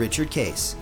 Richard 0.00 0.30
Case. 0.30 0.76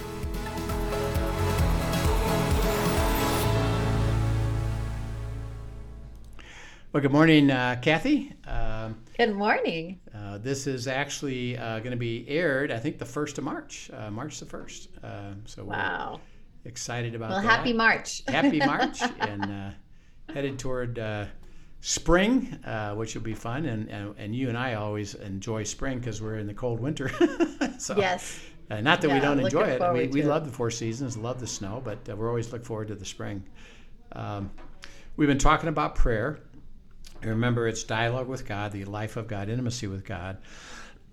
Well, 6.93 7.03
good 7.03 7.13
morning, 7.13 7.51
uh, 7.51 7.79
Kathy. 7.83 8.33
Uh, 8.47 8.91
Good 9.19 9.35
morning. 9.35 10.01
uh, 10.15 10.39
this 10.39 10.67
is 10.67 10.87
actually 10.89 11.59
uh, 11.59 11.81
going 11.81 11.91
to 11.91 11.97
be 11.99 12.27
aired, 12.29 12.71
I 12.71 12.79
think, 12.79 12.99
the 12.99 13.05
1st 13.05 13.39
of 13.39 13.45
March, 13.45 13.91
uh, 13.93 14.11
March 14.11 14.39
the 14.41 14.47
1st. 14.47 14.89
Uh, 15.05 15.35
so 15.45 15.65
Wow. 15.65 16.21
we're 16.65 16.71
excited 16.71 17.15
about 17.15 17.31
Well, 17.31 17.43
that. 17.43 17.47
happy 17.49 17.73
March. 17.73 18.23
Happy 18.29 18.59
March 18.59 19.01
and 19.21 19.45
uh, 19.45 19.71
headed 20.33 20.59
toward 20.59 20.99
uh, 20.99 21.27
spring, 21.81 22.59
uh, 22.65 22.95
which 22.95 23.15
will 23.15 23.23
be 23.23 23.35
fun. 23.35 23.67
And, 23.67 23.91
and, 23.91 24.15
and 24.17 24.35
you 24.35 24.49
and 24.49 24.57
I 24.57 24.75
always 24.75 25.15
enjoy 25.15 25.65
spring 25.65 25.99
because 25.99 26.23
we're 26.23 26.39
in 26.39 26.47
the 26.47 26.55
cold 26.55 26.81
winter. 26.81 27.11
so, 27.79 27.97
yes. 27.99 28.41
Uh, 28.71 28.81
not 28.81 29.01
that 29.01 29.11
we 29.11 29.19
don't 29.19 29.41
enjoy 29.41 29.63
it. 29.63 30.13
We 30.13 30.23
love 30.23 30.45
the 30.45 30.53
four 30.53 30.71
seasons, 30.71 31.17
love 31.17 31.41
the 31.41 31.47
snow, 31.47 31.81
but 31.83 32.07
uh, 32.09 32.17
we're 32.17 32.29
always 32.29 32.53
look 32.53 32.65
forward 32.65 32.89
to 32.89 32.95
the 32.95 33.05
spring. 33.05 33.43
Um, 34.13 34.51
we've 35.17 35.29
been 35.29 35.39
talking 35.39 35.69
about 35.69 35.95
prayer. 35.95 36.41
And 37.21 37.31
remember, 37.31 37.67
it's 37.67 37.83
dialogue 37.83 38.29
with 38.29 38.47
God, 38.47 38.73
the 38.73 38.85
life 38.85 39.17
of 39.17 39.27
God, 39.27 39.49
intimacy 39.49 39.87
with 39.89 40.05
God. 40.05 40.39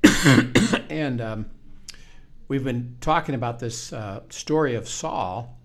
and 0.90 1.20
um, 1.20 1.46
we've 2.48 2.64
been 2.64 2.98
talking 3.02 3.34
about 3.34 3.58
this 3.58 3.92
uh, 3.92 4.22
story 4.30 4.76
of 4.76 4.88
Saul, 4.88 5.58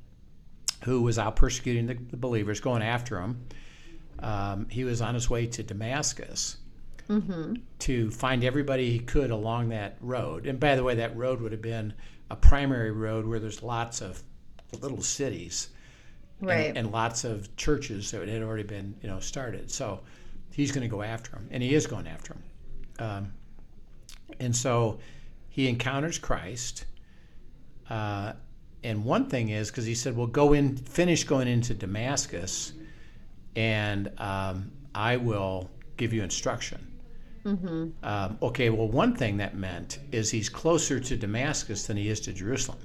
who 0.84 1.02
was 1.02 1.18
out 1.18 1.36
persecuting 1.36 1.86
the, 1.86 1.94
the 1.94 2.16
believers, 2.16 2.60
going 2.60 2.82
after 2.82 3.16
them. 3.16 3.46
Um, 4.20 4.68
he 4.70 4.84
was 4.84 5.02
on 5.02 5.14
his 5.14 5.28
way 5.28 5.46
to 5.48 5.62
Damascus 5.62 6.56
to 7.80 8.10
find 8.10 8.44
everybody 8.44 8.90
he 8.90 8.98
could 9.00 9.30
along 9.30 9.70
that 9.70 9.96
road. 10.00 10.46
And 10.46 10.60
by 10.60 10.76
the 10.76 10.84
way, 10.84 10.94
that 10.96 11.16
road 11.16 11.40
would 11.40 11.52
have 11.52 11.62
been 11.62 11.92
a 12.30 12.36
primary 12.36 12.92
road 12.92 13.26
where 13.26 13.40
there's 13.40 13.62
lots 13.62 14.00
of 14.00 14.22
little 14.80 15.02
cities 15.02 15.68
and- 16.40 16.48
and, 16.76 16.92
lots 16.92 17.24
of 17.24 17.54
churches 17.56 18.10
that 18.12 18.28
had 18.28 18.42
already 18.42 18.62
been 18.62 18.94
you 19.02 19.08
know 19.08 19.18
started. 19.20 19.70
So 19.70 20.00
he's 20.52 20.70
going 20.72 20.82
to 20.82 20.88
go 20.88 21.02
after 21.02 21.32
him, 21.36 21.48
and 21.50 21.62
he 21.62 21.74
is 21.74 21.86
going 21.86 22.06
after 22.06 22.34
him. 22.34 22.42
Um, 22.98 23.32
and 24.38 24.54
so 24.54 25.00
he 25.48 25.68
encounters 25.68 26.18
Christ. 26.18 26.86
Uh, 27.88 28.34
and 28.84 29.04
one 29.04 29.28
thing 29.28 29.48
is 29.50 29.70
because 29.70 29.84
he 29.84 29.94
said, 29.94 30.16
"Well, 30.16 30.28
go 30.28 30.52
in, 30.52 30.76
finish 30.76 31.24
going 31.24 31.48
into 31.48 31.74
Damascus, 31.74 32.72
and 33.56 34.10
um, 34.18 34.70
I 34.94 35.16
will 35.16 35.68
give 35.96 36.12
you 36.12 36.22
instruction." 36.22 36.86
Um, 38.02 38.38
okay, 38.42 38.70
well, 38.70 38.88
one 38.88 39.14
thing 39.16 39.38
that 39.38 39.56
meant 39.56 39.98
is 40.12 40.30
he's 40.30 40.48
closer 40.48 41.00
to 41.00 41.16
Damascus 41.16 41.86
than 41.86 41.96
he 41.96 42.08
is 42.08 42.20
to 42.20 42.32
Jerusalem 42.32 42.78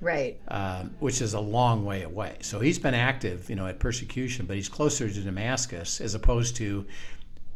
right. 0.00 0.38
um, 0.48 0.94
which 0.98 1.20
is 1.20 1.34
a 1.34 1.40
long 1.40 1.84
way 1.84 2.02
away. 2.02 2.36
So 2.40 2.60
he's 2.60 2.78
been 2.78 2.94
active, 2.94 3.48
you 3.48 3.56
know, 3.56 3.66
at 3.66 3.78
persecution, 3.78 4.46
but 4.46 4.56
he's 4.56 4.68
closer 4.68 5.08
to 5.08 5.20
Damascus 5.20 6.00
as 6.00 6.14
opposed 6.14 6.56
to, 6.56 6.86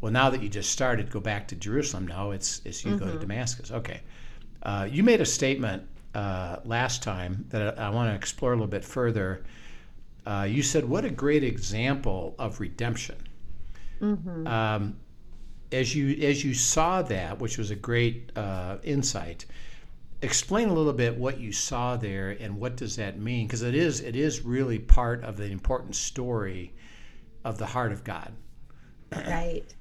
well, 0.00 0.12
now 0.12 0.30
that 0.30 0.42
you 0.42 0.48
just 0.48 0.70
started, 0.70 1.10
go 1.10 1.20
back 1.20 1.48
to 1.48 1.56
Jerusalem. 1.56 2.06
No, 2.06 2.30
it's, 2.30 2.60
it's 2.64 2.84
you 2.84 2.96
go 2.96 3.10
to 3.10 3.18
Damascus. 3.18 3.70
Okay. 3.70 4.00
Uh, 4.62 4.88
you 4.90 5.02
made 5.02 5.20
a 5.20 5.26
statement 5.26 5.86
uh, 6.14 6.58
last 6.64 7.02
time 7.02 7.44
that 7.50 7.78
I, 7.78 7.86
I 7.86 7.90
want 7.90 8.10
to 8.10 8.14
explore 8.14 8.52
a 8.52 8.56
little 8.56 8.66
bit 8.66 8.84
further. 8.84 9.44
Uh, 10.26 10.46
you 10.48 10.62
said, 10.62 10.88
"What 10.88 11.04
a 11.04 11.10
great 11.10 11.44
example 11.44 12.34
of 12.38 12.60
redemption." 12.60 13.16
Um, 14.46 14.96
as 15.74 15.94
you 15.94 16.26
as 16.26 16.44
you 16.44 16.54
saw 16.54 17.02
that, 17.02 17.38
which 17.38 17.58
was 17.58 17.70
a 17.70 17.76
great 17.76 18.30
uh, 18.36 18.78
insight, 18.82 19.46
explain 20.22 20.68
a 20.68 20.72
little 20.72 20.92
bit 20.92 21.16
what 21.16 21.38
you 21.38 21.52
saw 21.52 21.96
there 21.96 22.30
and 22.30 22.58
what 22.58 22.76
does 22.76 22.96
that 22.96 23.18
mean 23.18 23.46
because 23.46 23.62
it 23.62 23.74
is 23.74 24.00
it 24.00 24.16
is 24.16 24.42
really 24.42 24.78
part 24.78 25.22
of 25.24 25.36
the 25.36 25.46
important 25.46 25.94
story 25.94 26.74
of 27.44 27.58
the 27.58 27.66
heart 27.66 27.92
of 27.92 28.04
God. 28.04 28.32
Right. 29.12 29.74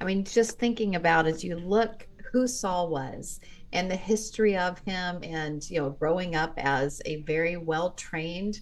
I 0.00 0.04
mean, 0.04 0.24
just 0.24 0.58
thinking 0.58 0.94
about 0.94 1.26
as 1.26 1.42
you 1.42 1.56
look 1.56 2.06
who 2.32 2.46
Saul 2.46 2.88
was 2.88 3.40
and 3.72 3.90
the 3.90 3.96
history 3.96 4.56
of 4.56 4.78
him 4.80 5.20
and, 5.22 5.68
you 5.70 5.80
know, 5.80 5.90
growing 5.90 6.34
up 6.34 6.54
as 6.56 7.00
a 7.04 7.22
very 7.22 7.56
well 7.56 7.92
trained 7.92 8.60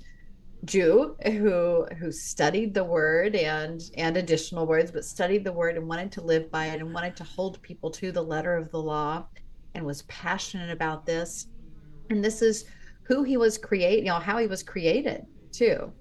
Jew 0.65 1.17
who 1.25 1.87
who 1.99 2.11
studied 2.13 2.75
the 2.75 2.85
word 2.85 3.35
and 3.37 3.83
and 3.97 4.17
additional 4.17 4.67
words, 4.67 4.91
but 4.91 5.05
studied 5.05 5.45
the 5.45 5.53
word 5.53 5.77
and 5.77 5.89
wanted 5.89 6.13
to 6.13 6.21
live 6.21 6.51
by 6.51 6.67
it 6.67 6.81
and 6.81 6.95
wanted 6.95 7.17
to 7.17 7.25
hold 7.25 7.61
people 7.63 7.91
to 7.93 8.13
the 8.13 8.23
letter 8.23 8.57
of 8.57 8.71
the 8.71 8.81
law 8.81 9.27
and 9.75 9.85
was 9.85 10.03
passionate 10.03 10.71
about 10.71 11.05
this. 11.07 11.49
And 12.11 12.25
this 12.25 12.43
is 12.43 12.65
who 13.03 13.23
he 13.23 13.37
was 13.37 13.59
created, 13.59 14.05
you 14.05 14.11
know, 14.11 14.19
how 14.19 14.39
he 14.39 14.47
was 14.47 14.63
created 14.63 15.27
too. 15.53 15.93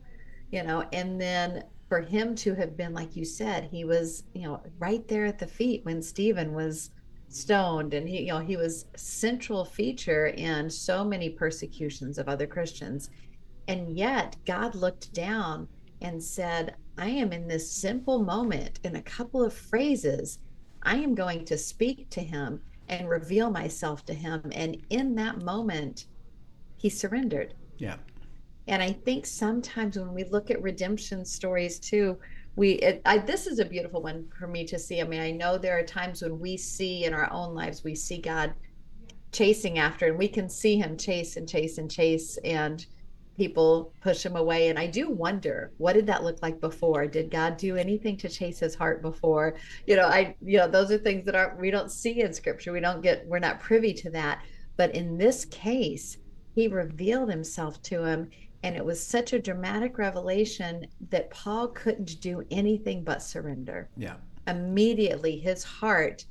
You 0.52 0.64
know, 0.64 0.88
and 0.94 1.20
then 1.20 1.64
for 1.90 2.02
him 2.02 2.36
to 2.36 2.54
have 2.56 2.78
been 2.78 2.94
like 2.94 3.16
you 3.16 3.26
said, 3.26 3.66
he 3.66 3.86
was, 3.86 4.24
you 4.34 4.44
know, 4.44 4.62
right 4.80 5.08
there 5.08 5.26
at 5.26 5.40
the 5.40 5.48
feet 5.48 5.84
when 5.84 6.02
Stephen 6.02 6.54
was 6.54 6.92
stoned 7.30 7.96
and 7.96 8.08
he 8.08 8.22
you 8.22 8.28
know 8.28 8.38
he 8.38 8.56
was 8.56 8.86
central 8.96 9.66
feature 9.66 10.28
in 10.28 10.70
so 10.70 11.04
many 11.04 11.32
persecutions 11.32 12.20
of 12.20 12.30
other 12.30 12.46
Christians 12.46 13.10
and 13.68 13.96
yet 13.96 14.36
God 14.46 14.76
looked 14.76 15.14
down 15.14 15.68
and 16.02 16.22
said, 16.22 16.76
I 16.98 17.10
am 17.10 17.32
in 17.32 17.48
this 17.48 17.72
simple 17.72 18.24
moment, 18.24 18.80
in 18.84 18.96
a 18.96 19.02
couple 19.02 19.44
of 19.44 19.54
phrases, 19.54 20.40
I 20.84 20.98
am 20.98 21.16
going 21.16 21.46
to 21.46 21.58
speak 21.58 22.10
to 22.12 22.22
him 22.22 22.62
and 22.90 23.10
reveal 23.10 23.50
myself 23.50 24.06
to 24.06 24.14
him. 24.14 24.42
And 24.54 24.78
in 24.90 25.16
that 25.16 25.42
moment, 25.42 26.08
he 26.78 26.90
surrendered. 26.90 27.54
Yeah. 27.78 27.96
And 28.68 28.82
I 28.84 28.92
think 28.92 29.26
sometimes 29.26 29.98
when 29.98 30.14
we 30.14 30.26
look 30.26 30.52
at 30.52 30.62
redemption 30.62 31.26
stories 31.26 31.80
too, 31.80 32.18
we 32.56 32.74
it, 32.74 33.02
I, 33.06 33.18
this 33.18 33.48
is 33.48 33.60
a 33.60 33.66
beautiful 33.66 34.02
one 34.02 34.28
for 34.38 34.48
me 34.48 34.66
to 34.66 34.78
see. 34.78 35.02
I 35.02 35.06
mean, 35.06 35.22
I 35.22 35.32
know 35.32 35.58
there 35.58 35.78
are 35.78 35.84
times 35.84 36.22
when 36.22 36.40
we 36.40 36.56
see 36.56 37.06
in 37.06 37.14
our 37.14 37.32
own 37.32 37.56
lives 37.56 37.84
we 37.84 37.96
see 37.96 38.20
God 38.20 38.54
chasing 39.32 39.80
after, 39.80 40.08
and 40.08 40.18
we 40.18 40.28
can 40.28 40.48
see 40.48 40.78
Him 40.78 40.96
chase 40.96 41.36
and 41.36 41.50
chase 41.50 41.78
and 41.78 41.90
chase, 41.90 42.38
and 42.44 42.86
people 43.38 43.94
push 44.02 44.26
Him 44.26 44.36
away. 44.36 44.70
And 44.70 44.78
I 44.78 44.88
do 44.88 45.10
wonder, 45.10 45.72
what 45.78 45.94
did 45.94 46.08
that 46.08 46.24
look 46.24 46.42
like 46.42 46.60
before? 46.60 47.08
Did 47.08 47.32
God 47.32 47.58
do 47.58 47.76
anything 47.76 48.18
to 48.18 48.30
chase 48.30 48.60
His 48.60 48.76
heart 48.76 49.02
before? 49.02 49.56
You 49.88 49.96
know, 49.96 50.08
I 50.08 50.36
you 50.42 50.58
know 50.58 50.68
those 50.68 50.92
are 50.92 50.98
things 50.98 51.26
that 51.26 51.36
aren't 51.36 51.60
we 51.60 51.72
don't 51.72 51.92
see 51.92 52.22
in 52.22 52.34
Scripture. 52.34 52.72
We 52.72 52.80
don't 52.80 53.02
get 53.02 53.26
we're 53.28 53.40
not 53.40 53.60
privy 53.60 53.94
to 53.96 54.10
that. 54.12 54.42
But 54.78 54.96
in 54.96 55.18
this 55.18 55.46
case, 55.46 56.18
He 56.56 56.68
revealed 56.68 57.30
Himself 57.30 57.82
to 57.84 58.04
him 58.04 58.30
and 58.64 58.78
it 58.78 58.84
was 58.84 59.06
such 59.06 59.34
a 59.34 59.40
dramatic 59.40 59.98
revelation 59.98 60.88
that 61.10 61.30
Paul 61.30 61.68
couldn't 61.68 62.22
do 62.22 62.44
anything 62.50 63.04
but 63.04 63.22
surrender. 63.22 63.90
Yeah. 63.98 64.16
Immediately, 64.48 65.38
his 65.40 65.64
heart, 65.64 66.26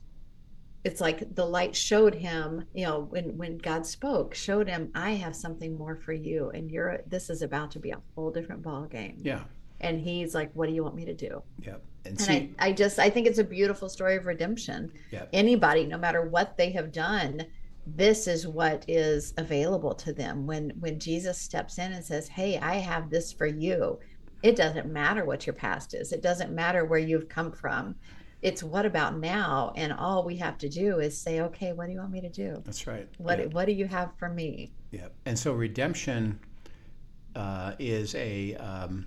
it's 0.84 1.00
like 1.00 1.34
the 1.34 1.44
light 1.44 1.76
showed 1.76 2.14
him, 2.14 2.64
you 2.74 2.84
know, 2.84 3.06
when, 3.10 3.36
when 3.36 3.58
God 3.58 3.86
spoke, 3.86 4.34
showed 4.34 4.68
him, 4.68 4.90
I 4.94 5.12
have 5.12 5.36
something 5.36 5.76
more 5.78 5.96
for 5.96 6.12
you. 6.12 6.50
And 6.50 6.70
you're, 6.70 7.00
this 7.06 7.30
is 7.30 7.42
about 7.42 7.70
to 7.72 7.78
be 7.78 7.90
a 7.90 8.00
whole 8.14 8.30
different 8.30 8.62
ball 8.62 8.86
game. 8.86 9.18
Yeah. 9.22 9.44
And 9.80 10.00
he's 10.00 10.34
like, 10.34 10.50
what 10.54 10.68
do 10.68 10.74
you 10.74 10.82
want 10.82 10.96
me 10.96 11.04
to 11.04 11.14
do? 11.14 11.42
Yeah. 11.60 11.76
And 12.04 12.18
And 12.18 12.20
see, 12.20 12.54
I, 12.58 12.68
I 12.68 12.72
just, 12.72 12.98
I 12.98 13.10
think 13.10 13.28
it's 13.28 13.38
a 13.38 13.44
beautiful 13.44 13.88
story 13.88 14.16
of 14.16 14.26
redemption. 14.26 14.90
Yeah. 15.12 15.26
Anybody, 15.32 15.86
no 15.86 15.98
matter 15.98 16.28
what 16.28 16.56
they 16.56 16.70
have 16.72 16.90
done, 16.90 17.46
this 17.86 18.26
is 18.26 18.46
what 18.46 18.84
is 18.88 19.34
available 19.38 19.94
to 19.94 20.12
them 20.12 20.46
when 20.46 20.70
when 20.78 21.00
jesus 21.00 21.36
steps 21.36 21.78
in 21.78 21.92
and 21.92 22.04
says 22.04 22.28
hey 22.28 22.56
i 22.58 22.76
have 22.76 23.10
this 23.10 23.32
for 23.32 23.46
you 23.46 23.98
it 24.42 24.54
doesn't 24.54 24.92
matter 24.92 25.24
what 25.24 25.46
your 25.46 25.54
past 25.54 25.92
is 25.92 26.12
it 26.12 26.22
doesn't 26.22 26.52
matter 26.52 26.84
where 26.84 27.00
you've 27.00 27.28
come 27.28 27.50
from 27.50 27.94
it's 28.42 28.62
what 28.62 28.84
about 28.84 29.18
now 29.18 29.72
and 29.76 29.92
all 29.92 30.24
we 30.24 30.36
have 30.36 30.58
to 30.58 30.68
do 30.68 30.98
is 30.98 31.16
say 31.16 31.40
okay 31.40 31.72
what 31.72 31.86
do 31.86 31.92
you 31.92 31.98
want 31.98 32.10
me 32.10 32.20
to 32.20 32.28
do 32.28 32.60
that's 32.64 32.86
right. 32.86 33.08
what 33.18 33.38
yeah. 33.38 33.46
what 33.46 33.66
do 33.66 33.72
you 33.72 33.86
have 33.86 34.10
for 34.18 34.28
me 34.28 34.72
Yeah, 34.90 35.08
and 35.24 35.38
so 35.38 35.52
redemption 35.52 36.38
uh, 37.34 37.72
is 37.78 38.14
a 38.14 38.54
um, 38.56 39.06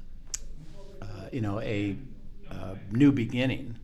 uh, 1.01 1.05
you 1.31 1.41
know 1.41 1.59
a 1.61 1.97
uh, 2.49 2.75
new 2.91 3.11
beginning, 3.11 3.77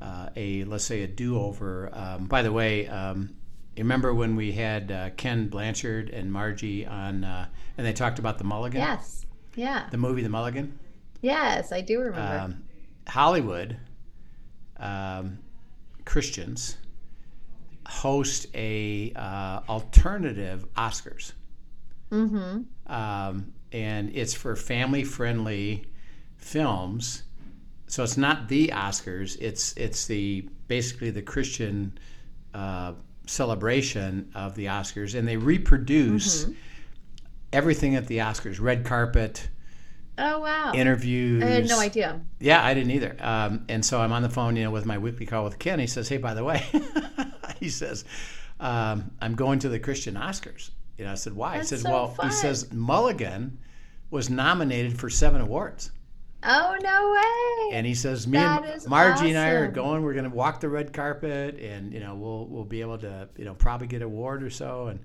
uh, 0.00 0.28
a 0.36 0.64
let's 0.64 0.84
say 0.84 1.02
a 1.02 1.06
do 1.06 1.38
over. 1.38 1.90
Um, 1.92 2.26
by 2.26 2.42
the 2.42 2.52
way, 2.52 2.86
um, 2.88 3.34
remember 3.76 4.14
when 4.14 4.36
we 4.36 4.52
had 4.52 4.92
uh, 4.92 5.10
Ken 5.16 5.48
Blanchard 5.48 6.10
and 6.10 6.32
Margie 6.32 6.86
on, 6.86 7.24
uh, 7.24 7.48
and 7.76 7.86
they 7.86 7.92
talked 7.92 8.18
about 8.18 8.38
the 8.38 8.44
Mulligan? 8.44 8.80
Yes. 8.80 9.26
Yeah. 9.56 9.86
The 9.90 9.98
movie 9.98 10.22
The 10.22 10.28
Mulligan? 10.28 10.78
Yes, 11.20 11.72
I 11.72 11.80
do 11.80 12.00
remember. 12.00 12.38
Um, 12.38 12.64
Hollywood 13.06 13.76
um, 14.78 15.38
Christians 16.04 16.76
host 17.86 18.46
a 18.54 19.12
uh, 19.14 19.60
alternative 19.68 20.66
Oscars. 20.74 21.32
mm-hmm. 22.10 22.92
um, 22.92 23.52
and 23.72 24.10
it's 24.14 24.34
for 24.34 24.56
family-friendly 24.56 25.84
films. 26.36 27.24
So 27.86 28.02
it's 28.02 28.16
not 28.16 28.48
the 28.48 28.68
Oscars. 28.68 29.36
It's 29.40 29.72
it's 29.76 30.06
the 30.06 30.48
basically 30.68 31.10
the 31.10 31.22
Christian 31.22 31.98
uh, 32.54 32.94
celebration 33.26 34.30
of 34.34 34.54
the 34.54 34.66
Oscars, 34.66 35.18
and 35.18 35.26
they 35.26 35.36
reproduce 35.36 36.46
everything 37.52 37.94
at 37.94 38.06
the 38.06 38.18
Oscars: 38.18 38.60
red 38.60 38.84
carpet, 38.84 39.48
Oh 40.16 40.40
wow. 40.40 40.72
interviews. 40.74 41.42
I 41.42 41.46
had 41.46 41.68
no 41.68 41.80
idea. 41.80 42.20
Yeah, 42.38 42.64
I 42.64 42.74
didn't 42.74 42.92
either. 42.92 43.16
Um, 43.20 43.64
and 43.68 43.84
so 43.84 44.00
I'm 44.00 44.12
on 44.12 44.22
the 44.22 44.28
phone, 44.28 44.56
you 44.56 44.64
know, 44.64 44.70
with 44.70 44.86
my 44.86 44.98
weekly 44.98 45.26
call 45.26 45.44
with 45.44 45.58
Ken. 45.58 45.78
He 45.78 45.86
says, 45.86 46.08
"Hey, 46.08 46.18
by 46.18 46.34
the 46.34 46.44
way," 46.44 46.64
he 47.60 47.68
says, 47.68 48.04
um, 48.60 49.10
"I'm 49.20 49.34
going 49.34 49.58
to 49.60 49.68
the 49.68 49.78
Christian 49.78 50.14
Oscars." 50.14 50.70
You 50.98 51.04
know, 51.04 51.12
I 51.12 51.16
said, 51.16 51.34
"Why?" 51.34 51.56
That's 51.56 51.70
he 51.70 51.76
said, 51.76 51.86
so 51.86 51.90
"Well," 51.90 52.08
fun. 52.08 52.26
he 52.26 52.32
says, 52.32 52.72
"Mulligan 52.72 53.58
was 54.10 54.30
nominated 54.30 54.98
for 54.98 55.10
seven 55.10 55.40
awards." 55.40 55.90
Oh 56.46 56.76
no 56.82 57.12
way. 57.12 57.76
And 57.76 57.86
he 57.86 57.94
says, 57.94 58.26
"Me 58.26 58.38
That 58.38 58.64
and 58.64 58.88
Margie 58.88 59.30
and 59.30 59.38
I 59.38 59.50
are 59.50 59.66
going. 59.66 60.02
We're 60.02 60.12
going 60.12 60.30
to 60.30 60.36
walk 60.36 60.60
the 60.60 60.68
red 60.68 60.92
carpet, 60.92 61.58
and 61.58 61.92
you 61.92 62.00
know, 62.00 62.14
we'll 62.14 62.46
we'll 62.46 62.64
be 62.64 62.82
able 62.82 62.98
to, 62.98 63.28
you 63.36 63.44
know, 63.44 63.54
probably 63.54 63.86
get 63.86 63.96
an 63.96 64.02
award 64.02 64.42
or 64.42 64.50
so." 64.50 64.88
And 64.88 65.00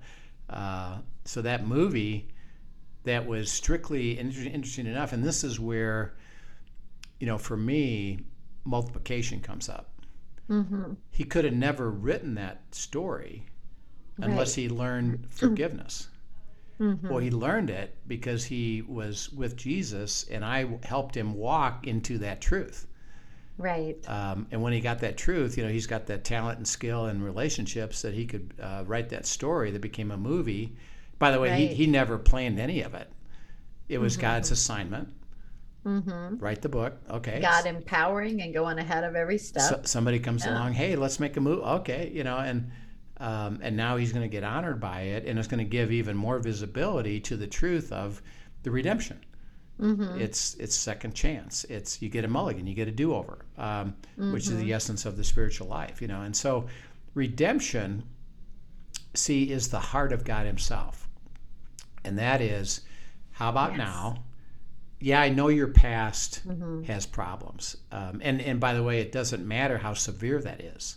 uh, 0.50 0.98
so 1.24 1.42
that 1.42 1.66
movie, 1.66 2.28
that 3.04 3.26
was 3.26 3.50
strictly 3.50 4.18
inter- 4.18 4.42
interesting 4.42 4.86
enough. 4.86 5.12
And 5.12 5.24
this 5.24 5.44
is 5.44 5.58
where, 5.58 6.14
you 7.18 7.26
know, 7.26 7.38
for 7.38 7.56
me, 7.56 8.20
multiplication 8.64 9.40
comes 9.40 9.68
up. 9.68 9.90
mm-hmm. 10.48 10.92
He 11.10 11.24
could 11.24 11.44
have 11.44 11.54
never 11.54 11.90
written 11.90 12.34
that 12.34 12.62
story 12.72 13.46
unless 14.18 14.54
he 14.54 14.68
learned 14.68 15.26
forgiveness. 15.30 16.08
Mm-hmm. 16.78 17.08
Well, 17.08 17.18
he 17.18 17.30
learned 17.30 17.70
it 17.70 17.96
because 18.06 18.44
he 18.44 18.82
was 18.82 19.30
with 19.32 19.56
Jesus, 19.56 20.26
and 20.30 20.44
I 20.44 20.66
helped 20.82 21.16
him 21.16 21.34
walk 21.34 21.86
into 21.86 22.18
that 22.18 22.40
truth. 22.40 22.86
Right. 23.58 23.96
Um, 24.08 24.46
and 24.50 24.62
when 24.62 24.72
he 24.72 24.80
got 24.80 25.00
that 25.00 25.18
truth, 25.18 25.58
you 25.58 25.64
know, 25.64 25.70
he's 25.70 25.86
got 25.86 26.06
that 26.06 26.24
talent 26.24 26.58
and 26.58 26.66
skill 26.66 27.06
and 27.06 27.22
relationships 27.22 28.00
that 28.02 28.14
he 28.14 28.26
could 28.26 28.54
uh, 28.60 28.84
write 28.86 29.10
that 29.10 29.26
story 29.26 29.70
that 29.70 29.82
became 29.82 30.10
a 30.10 30.16
movie. 30.16 30.76
By 31.20 31.30
the 31.30 31.38
way, 31.38 31.50
he, 31.56 31.66
Right. 31.68 31.76
he 31.76 31.86
never 31.86 32.18
planned 32.18 32.58
any 32.58 32.80
of 32.82 32.94
it. 32.94 33.08
It 33.88 33.98
was 33.98 34.16
God's 34.16 34.50
assignment. 34.50 35.08
Mm-hmm. 35.86 36.38
Write 36.38 36.62
the 36.62 36.68
book. 36.68 36.94
Okay. 37.08 37.40
God 37.40 37.66
empowering 37.66 38.42
and 38.42 38.52
going 38.52 38.78
ahead 38.78 39.04
of 39.04 39.14
every 39.16 39.38
step. 39.38 39.62
So, 39.62 39.80
somebody 39.84 40.18
comes 40.18 40.44
Yeah. 40.44 40.52
along, 40.54 40.72
hey, 40.74 40.96
let's 40.96 41.20
make 41.20 41.36
a 41.36 41.40
move. 41.40 41.60
Okay, 41.62 42.10
you 42.12 42.24
know, 42.24 42.38
and 42.38 42.70
um, 43.18 43.58
and 43.62 43.76
now 43.76 43.96
he's 43.98 44.12
going 44.12 44.22
to 44.22 44.28
get 44.34 44.44
honored 44.44 44.80
by 44.80 45.02
it, 45.02 45.26
and 45.26 45.38
it's 45.38 45.46
going 45.48 45.58
to 45.58 45.64
give 45.70 45.92
even 45.92 46.16
more 46.16 46.38
visibility 46.38 47.20
to 47.20 47.36
the 47.36 47.46
truth 47.46 47.92
of 47.92 48.22
the 48.62 48.70
redemption. 48.70 49.22
mm-hmm. 49.78 50.18
It's 50.18 50.54
it's 50.54 50.74
second 50.74 51.14
chance. 51.14 51.64
It's 51.64 52.00
you 52.00 52.08
get 52.08 52.24
a 52.24 52.28
mulligan, 52.28 52.66
you 52.66 52.74
get 52.74 52.88
a 52.88 52.92
do 52.92 53.14
over, 53.14 53.44
um, 53.58 53.94
which 54.16 54.44
Mm-hmm. 54.44 54.54
is 54.56 54.58
the 54.64 54.72
essence 54.72 55.04
of 55.04 55.18
the 55.18 55.24
spiritual 55.24 55.68
life, 55.68 56.00
you 56.00 56.08
know. 56.08 56.22
And 56.22 56.34
so, 56.34 56.66
redemption, 57.14 58.04
see, 59.14 59.50
is 59.52 59.68
the 59.68 59.80
heart 59.80 60.12
of 60.12 60.24
God 60.24 60.46
Himself, 60.46 61.08
and 62.04 62.18
that 62.18 62.40
is, 62.40 62.82
how 63.32 63.48
about 63.50 63.70
Yes. 63.72 63.78
now? 63.78 64.24
Yeah, 65.00 65.20
I 65.22 65.30
know 65.30 65.48
your 65.48 65.68
past 65.68 66.42
Mm-hmm. 66.46 66.82
has 66.84 67.06
problems, 67.06 67.76
um, 67.90 68.20
and 68.22 68.40
and 68.40 68.60
by 68.60 68.74
the 68.74 68.82
way, 68.82 69.00
it 69.00 69.12
doesn't 69.12 69.46
matter 69.46 69.78
how 69.78 69.94
severe 69.94 70.40
that 70.42 70.60
is. 70.60 70.96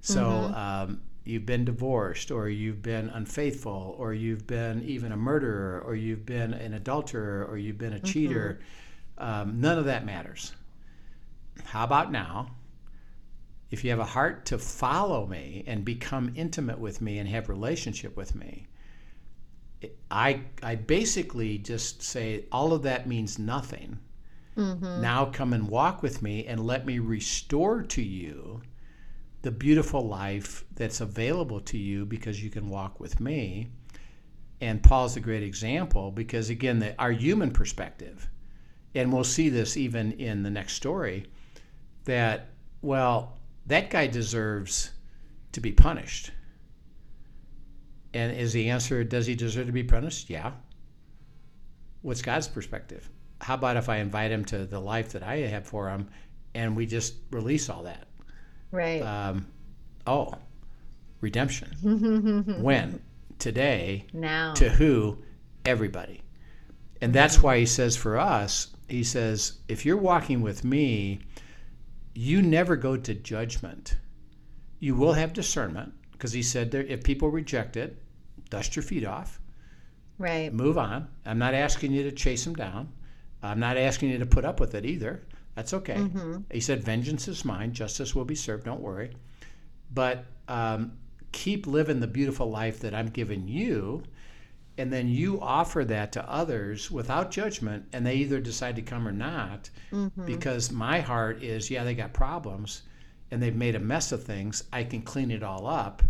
So. 0.00 0.22
Mm-hmm. 0.22 0.54
Um, 0.54 1.00
You've 1.22 1.44
been 1.44 1.66
divorced, 1.66 2.30
or 2.30 2.48
you've 2.48 2.80
been 2.80 3.10
unfaithful, 3.10 3.94
or 3.98 4.14
you've 4.14 4.46
been 4.46 4.82
even 4.84 5.12
a 5.12 5.16
murderer, 5.18 5.80
or 5.86 5.94
you've 5.94 6.24
been 6.24 6.54
an 6.54 6.72
adulterer, 6.72 7.44
or 7.44 7.58
you've 7.58 7.76
been 7.76 7.92
a 7.92 8.00
cheater. 8.00 8.60
Um, 9.18 9.60
none 9.60 9.78
of 9.78 9.84
that 9.84 10.06
matters. 10.06 10.54
How 11.62 11.84
about 11.84 12.10
now? 12.10 12.48
If 13.70 13.84
you 13.84 13.90
have 13.90 14.00
a 14.00 14.04
heart 14.04 14.46
to 14.46 14.58
follow 14.58 15.26
me 15.26 15.62
and 15.66 15.84
become 15.84 16.32
intimate 16.34 16.78
with 16.78 17.02
me 17.02 17.18
and 17.18 17.28
have 17.28 17.50
relationship 17.50 18.16
with 18.16 18.34
me, 18.34 18.66
I 20.10 20.42
I 20.62 20.74
basically 20.74 21.58
just 21.58 22.02
say 22.02 22.44
all 22.52 22.72
of 22.72 22.82
that 22.82 23.06
means 23.06 23.38
nothing. 23.38 23.98
Mm-hmm. 24.56 25.00
Now 25.00 25.26
come 25.26 25.52
and 25.52 25.68
walk 25.68 26.02
with 26.02 26.22
me 26.22 26.46
and 26.46 26.66
let 26.66 26.84
me 26.84 26.98
restore 26.98 27.82
to 27.82 28.02
you 28.02 28.62
the 29.42 29.50
beautiful 29.50 30.06
life 30.06 30.64
that's 30.74 31.00
available 31.00 31.60
to 31.60 31.78
you 31.78 32.04
because 32.04 32.42
you 32.42 32.50
can 32.50 32.68
walk 32.68 33.00
with 33.00 33.20
me. 33.20 33.70
And 34.60 34.82
Paul's 34.82 35.16
a 35.16 35.20
great 35.20 35.42
example 35.42 36.10
because 36.10 36.50
again, 36.50 36.78
the, 36.80 36.94
our 37.00 37.12
human 37.12 37.50
perspective, 37.50 38.28
and 38.94 39.10
we'll 39.10 39.24
see 39.24 39.48
this 39.48 39.76
even 39.76 40.12
in 40.12 40.42
the 40.42 40.50
next 40.50 40.74
story, 40.74 41.26
that 42.04 42.50
well, 42.82 43.38
that 43.66 43.90
guy 43.90 44.06
deserves 44.06 44.90
to 45.52 45.60
be 45.60 45.72
punished. 45.72 46.32
And 48.12 48.36
is 48.36 48.52
the 48.52 48.70
answer, 48.70 49.04
does 49.04 49.26
he 49.26 49.34
deserve 49.34 49.66
to 49.66 49.72
be 49.72 49.84
punished? 49.84 50.30
Yeah. 50.30 50.52
What's 52.02 52.22
God's 52.22 52.48
perspective? 52.48 53.08
How 53.40 53.54
about 53.54 53.76
if 53.76 53.88
I 53.88 53.98
invite 53.98 54.30
him 54.30 54.44
to 54.46 54.66
the 54.66 54.80
life 54.80 55.12
that 55.12 55.22
I 55.22 55.36
have 55.36 55.66
for 55.66 55.88
him 55.88 56.08
and 56.54 56.76
we 56.76 56.86
just 56.86 57.14
release 57.30 57.68
all 57.68 57.84
that? 57.84 58.08
Right. 58.72 59.00
Um, 59.00 59.46
oh, 60.06 60.34
redemption. 61.20 61.70
when? 62.60 63.00
Today. 63.38 64.06
now. 64.12 64.54
To 64.54 64.68
who? 64.68 65.18
Everybody. 65.64 66.22
And 67.00 67.12
that's 67.12 67.42
why 67.42 67.58
he 67.58 67.66
says 67.66 67.96
for 67.96 68.18
us, 68.18 68.68
he 68.88 69.04
says, 69.04 69.60
if 69.68 69.86
you're 69.86 69.96
walking 69.96 70.42
with 70.42 70.64
me, 70.64 71.20
you 72.14 72.42
never 72.42 72.76
go 72.76 72.96
to 72.96 73.14
judgment. 73.14 73.96
You 74.80 74.94
will 74.94 75.12
have 75.12 75.32
discernment 75.32 75.94
because 76.20 76.32
he 76.32 76.42
said 76.42 76.70
there, 76.70 76.82
if 76.82 77.02
people 77.02 77.30
reject 77.30 77.78
it, 77.78 77.96
dust 78.50 78.76
your 78.76 78.82
feet 78.82 79.06
off, 79.06 79.40
right. 80.18 80.52
move 80.52 80.76
on. 80.76 81.08
I'm 81.24 81.38
not 81.38 81.54
asking 81.54 81.92
you 81.92 82.02
to 82.02 82.12
chase 82.12 82.44
them 82.44 82.54
down. 82.54 82.92
I'm 83.42 83.58
not 83.58 83.78
asking 83.78 84.10
you 84.10 84.18
to 84.18 84.26
put 84.26 84.44
up 84.44 84.60
with 84.60 84.74
it 84.74 84.84
either. 84.84 85.22
That's 85.54 85.72
okay. 85.72 85.94
Mm-hmm. 85.94 86.42
He 86.52 86.60
said, 86.60 86.84
Vengeance 86.84 87.26
is 87.26 87.42
mine, 87.42 87.72
justice 87.72 88.14
will 88.14 88.26
be 88.26 88.34
served, 88.34 88.66
don't 88.66 88.82
worry. 88.82 89.16
But 89.94 90.26
um, 90.46 90.92
keep 91.32 91.66
living 91.66 92.00
the 92.00 92.06
beautiful 92.06 92.50
life 92.50 92.80
that 92.80 92.94
I'm 92.94 93.08
giving 93.08 93.48
you. 93.48 94.02
And 94.76 94.92
then 94.92 95.08
you 95.08 95.40
offer 95.40 95.86
that 95.86 96.12
to 96.12 96.30
others 96.30 96.90
without 96.90 97.30
judgment, 97.30 97.86
and 97.94 98.06
they 98.06 98.16
either 98.16 98.40
decide 98.40 98.76
to 98.76 98.82
come 98.82 99.08
or 99.08 99.12
not. 99.12 99.70
Mm-hmm. 99.90 100.26
Because 100.26 100.70
my 100.70 101.00
heart 101.00 101.42
is, 101.42 101.70
yeah, 101.70 101.82
they 101.82 101.94
got 101.94 102.12
problems 102.12 102.82
and 103.30 103.42
they've 103.42 103.56
made 103.56 103.74
a 103.74 103.80
mess 103.80 104.12
of 104.12 104.22
things. 104.24 104.64
I 104.70 104.84
can 104.84 105.00
clean 105.00 105.30
it 105.30 105.42
all 105.42 105.66
up 105.66 106.02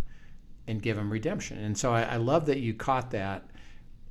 and 0.71 0.81
give 0.81 0.97
them 0.97 1.11
redemption. 1.11 1.57
And 1.59 1.77
so 1.77 1.93
I, 1.93 2.03
I 2.03 2.15
love 2.15 2.47
that 2.47 2.59
you 2.59 2.73
caught 2.73 3.11
that 3.11 3.45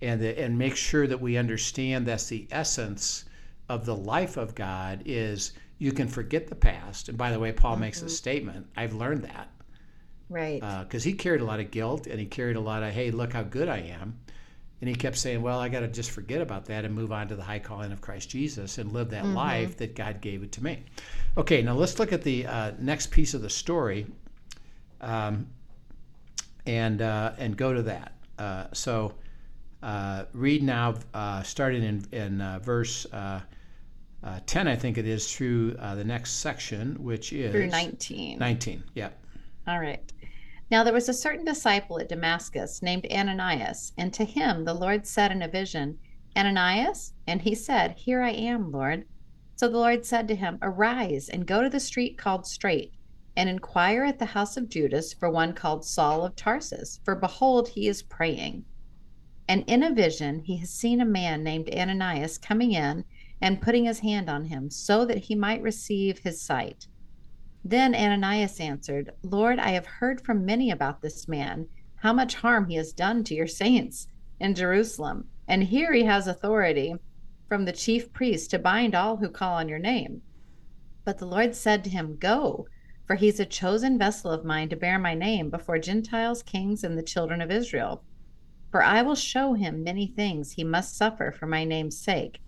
and, 0.03 0.21
the, 0.21 0.39
and 0.39 0.57
make 0.57 0.77
sure 0.77 1.07
that 1.07 1.21
we 1.21 1.37
understand 1.37 2.07
that's 2.07 2.27
the 2.27 2.47
essence 2.51 3.25
of 3.69 3.85
the 3.87 3.97
life 3.97 4.37
of 4.37 4.55
God 4.55 5.03
is 5.07 5.53
you 5.79 5.93
can 5.93 6.07
forget 6.07 6.47
the 6.47 6.55
past. 6.55 7.09
And 7.09 7.17
by 7.17 7.33
the 7.33 7.39
way, 7.41 7.53
Paul 7.53 7.77
makes 7.77 8.03
a 8.03 8.09
statement. 8.09 8.67
I've 8.77 8.95
learned 8.95 9.25
that 9.25 9.49
Right. 10.29 10.61
because 10.83 11.03
he 11.03 11.15
carried 11.15 11.41
a 11.41 11.45
lot 11.45 11.59
of 11.59 11.71
guilt 11.73 12.07
and 12.07 12.21
he 12.21 12.27
carried 12.27 12.57
a 12.57 12.61
lot 12.61 12.83
of, 12.85 12.93
hey, 12.93 13.11
look 13.11 13.33
how 13.33 13.43
good 13.43 13.69
I 13.69 13.79
am. 13.79 14.19
And 14.81 14.89
he 14.89 14.95
kept 14.95 15.19
saying, 15.19 15.43
well, 15.43 15.59
I 15.59 15.69
got 15.69 15.81
to 15.81 15.89
just 15.89 16.11
forget 16.11 16.41
about 16.41 16.67
that 16.67 16.85
and 16.85 16.95
move 16.95 17.13
on 17.13 17.29
to 17.29 17.37
the 17.37 17.43
high 17.43 17.59
calling 17.59 17.93
of 17.93 18.01
Christ 18.01 18.31
Jesus 18.31 18.79
and 18.79 18.93
live 18.93 19.11
that 19.11 19.27
life 19.27 19.77
that 19.79 19.95
God 19.95 20.21
gave 20.21 20.43
it 20.43 20.53
to 20.53 20.65
me. 20.65 20.85
Okay, 21.37 21.63
now 21.63 21.75
let's 21.75 21.99
look 21.99 22.13
at 22.13 22.23
the 22.23 22.47
uh, 22.47 22.73
next 22.79 23.11
piece 23.11 23.35
of 23.35 23.43
the 23.43 23.51
story 23.51 24.07
um, 25.01 25.47
and, 26.67 27.03
uh, 27.03 27.33
and 27.39 27.57
go 27.57 27.73
to 27.73 27.83
that. 27.83 28.13
Uh, 28.39 28.67
so 28.73 29.15
uh, 29.83 30.25
read 30.33 30.63
now, 30.63 30.95
uh, 31.15 31.43
starting 31.43 31.83
in, 31.83 32.05
in 32.13 32.41
uh, 32.41 32.59
verse 32.61 33.07
uh, 33.13 33.41
uh, 34.23 34.41
10, 34.47 34.69
I 34.69 34.77
think 34.77 34.99
it 34.99 35.07
is, 35.07 35.33
through 35.33 35.77
uh, 35.79 35.95
the 35.95 36.05
next 36.05 36.33
section, 36.41 37.03
which 37.03 37.33
is 37.33 37.53
Through 37.53 37.69
19. 37.69 38.39
19. 38.39 38.85
Yeah. 38.95 39.11
All 39.67 39.81
right. 39.81 40.13
Now 40.71 40.85
there 40.85 40.93
was 40.93 41.09
a 41.09 41.15
certain 41.15 41.45
disciple 41.45 41.99
at 41.99 42.09
Damascus 42.09 42.83
named 42.83 43.07
Ananias, 43.11 43.93
and 43.97 44.13
to 44.15 44.25
him 44.25 44.65
the 44.65 44.75
Lord 44.75 45.07
said 45.07 45.33
in 45.33 45.43
a 45.43 45.49
vision, 45.49 45.99
Ananias? 46.37 47.13
And 47.27 47.43
he 47.43 47.55
said, 47.55 47.93
Here 47.97 48.23
I 48.23 48.31
am, 48.31 48.71
Lord. 48.71 49.05
So 49.57 49.69
the 49.69 49.79
Lord 49.79 50.07
said 50.07 50.29
to 50.29 50.37
him, 50.37 50.59
Arise 50.63 51.29
and 51.29 51.47
go 51.47 51.63
to 51.63 51.69
the 51.69 51.81
street 51.81 52.17
called 52.17 52.47
Straight, 52.47 52.95
and 53.41 53.49
inquire 53.49 54.05
at 54.05 54.19
the 54.19 54.27
house 54.27 54.59
of 54.59 54.69
Judas 54.69 55.15
for 55.15 55.31
one 55.31 55.55
called 55.55 55.83
Saul 55.83 56.27
of 56.27 56.37
Tarsus, 56.37 57.01
for 57.07 57.15
behold, 57.15 57.71
he 57.71 57.89
is 57.89 58.03
praying. 58.03 58.67
And 59.49 59.65
in 59.67 59.83
a 59.83 59.95
vision, 59.95 60.41
he 60.41 60.59
has 60.59 60.69
seen 60.69 61.01
a 61.01 61.07
man 61.07 61.43
named 61.43 61.75
Ananias 61.75 62.37
coming 62.37 62.73
in 62.73 63.03
and 63.41 63.63
putting 63.63 63.87
his 63.87 64.01
hand 64.01 64.29
on 64.29 64.45
him, 64.45 64.69
so 64.69 65.07
that 65.07 65.17
he 65.17 65.35
might 65.35 65.63
receive 65.63 66.19
his 66.19 66.43
sight. 66.43 66.87
Then 67.65 67.95
Ananias 67.95 68.61
answered, 68.61 69.11
Lord, 69.23 69.59
I 69.59 69.71
have 69.71 69.87
heard 69.87 70.21
from 70.21 70.45
many 70.45 70.71
about 70.71 71.01
this 71.01 71.27
man, 71.27 71.67
how 71.95 72.13
much 72.13 72.35
harm 72.35 72.69
he 72.69 72.75
has 72.75 72.93
done 72.93 73.25
to 73.25 73.35
your 73.35 73.47
saints 73.47 74.07
in 74.39 74.55
Jerusalem. 74.55 75.29
And 75.49 75.65
here 75.65 75.95
he 75.95 76.05
has 76.05 76.27
authority 76.27 76.95
from 77.49 77.65
the 77.65 77.73
chief 77.73 78.13
priest 78.13 78.51
to 78.51 78.59
bind 78.59 78.95
all 78.95 79.17
who 79.17 79.31
call 79.31 79.55
on 79.55 79.71
your 79.71 79.79
name. 79.79 80.21
But 81.07 81.17
the 81.17 81.27
Lord 81.27 81.55
said 81.55 81.83
to 81.85 81.91
him, 81.91 82.19
Go, 82.19 82.67
for 83.11 83.17
he's 83.17 83.41
a 83.41 83.45
chosen 83.45 83.99
vessel 83.99 84.31
of 84.31 84.45
mine 84.45 84.69
to 84.69 84.77
bear 84.77 84.97
my 84.97 85.15
name 85.15 85.51
before 85.51 85.81
Gentiles, 85.81 86.45
kings, 86.45 86.85
and 86.85 86.97
the 86.97 87.03
children 87.03 87.41
of 87.41 87.51
Israel. 87.51 88.05
For 88.71 88.85
I 88.85 89.03
will 89.03 89.17
show 89.17 89.55
him 89.55 89.83
many 89.83 90.07
things 90.07 90.53
he 90.53 90.63
must 90.63 90.97
suffer 90.97 91.33
for 91.33 91.47
my 91.47 91.65
name's 91.65 91.99
sake. 91.99 92.39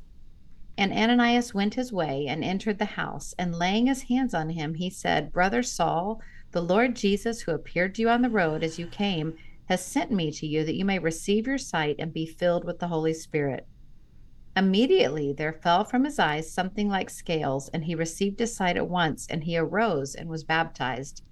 And 0.79 0.93
Ananias 0.93 1.53
went 1.53 1.75
his 1.75 1.93
way 1.93 2.29
and 2.29 2.45
entered 2.45 2.79
the 2.79 2.85
house, 2.85 3.35
and 3.41 3.59
laying 3.59 3.89
his 3.89 4.03
hands 4.03 4.35
on 4.35 4.51
him, 4.51 4.75
he 4.75 4.89
said, 4.89 5.33
Brother 5.33 5.65
Saul, 5.65 6.21
the 6.53 6.63
Lord 6.63 6.95
Jesus, 6.95 7.41
who 7.41 7.51
appeared 7.51 7.97
to 7.97 8.03
you 8.03 8.09
on 8.09 8.23
the 8.23 8.31
road 8.31 8.63
as 8.63 8.79
you 8.79 8.87
came, 8.87 9.35
has 9.65 9.85
sent 9.85 10.13
me 10.13 10.31
to 10.31 10.47
you 10.47 10.63
that 10.65 10.77
you 10.77 10.85
may 10.85 11.01
receive 11.01 11.49
your 11.49 11.59
sight 11.59 11.97
and 11.99 12.13
be 12.13 12.25
filled 12.25 12.65
with 12.65 12.79
the 12.79 12.87
Holy 12.87 13.15
Spirit. 13.15 13.67
Immediately 14.57 15.33
there 15.33 15.53
fell 15.53 15.85
from 15.85 16.05
his 16.05 16.19
eyes 16.19 16.51
something 16.51 16.89
like 16.89 17.09
scales, 17.09 17.69
and 17.71 17.85
he 17.85 17.95
received 17.95 18.39
his 18.39 18.55
sight 18.55 18.77
at 18.77 18.89
once, 18.89 19.27
and 19.29 19.45
he 19.45 19.57
arose 19.57 20.15
and 20.15 20.29
was 20.29 20.45
baptized. 20.45 21.23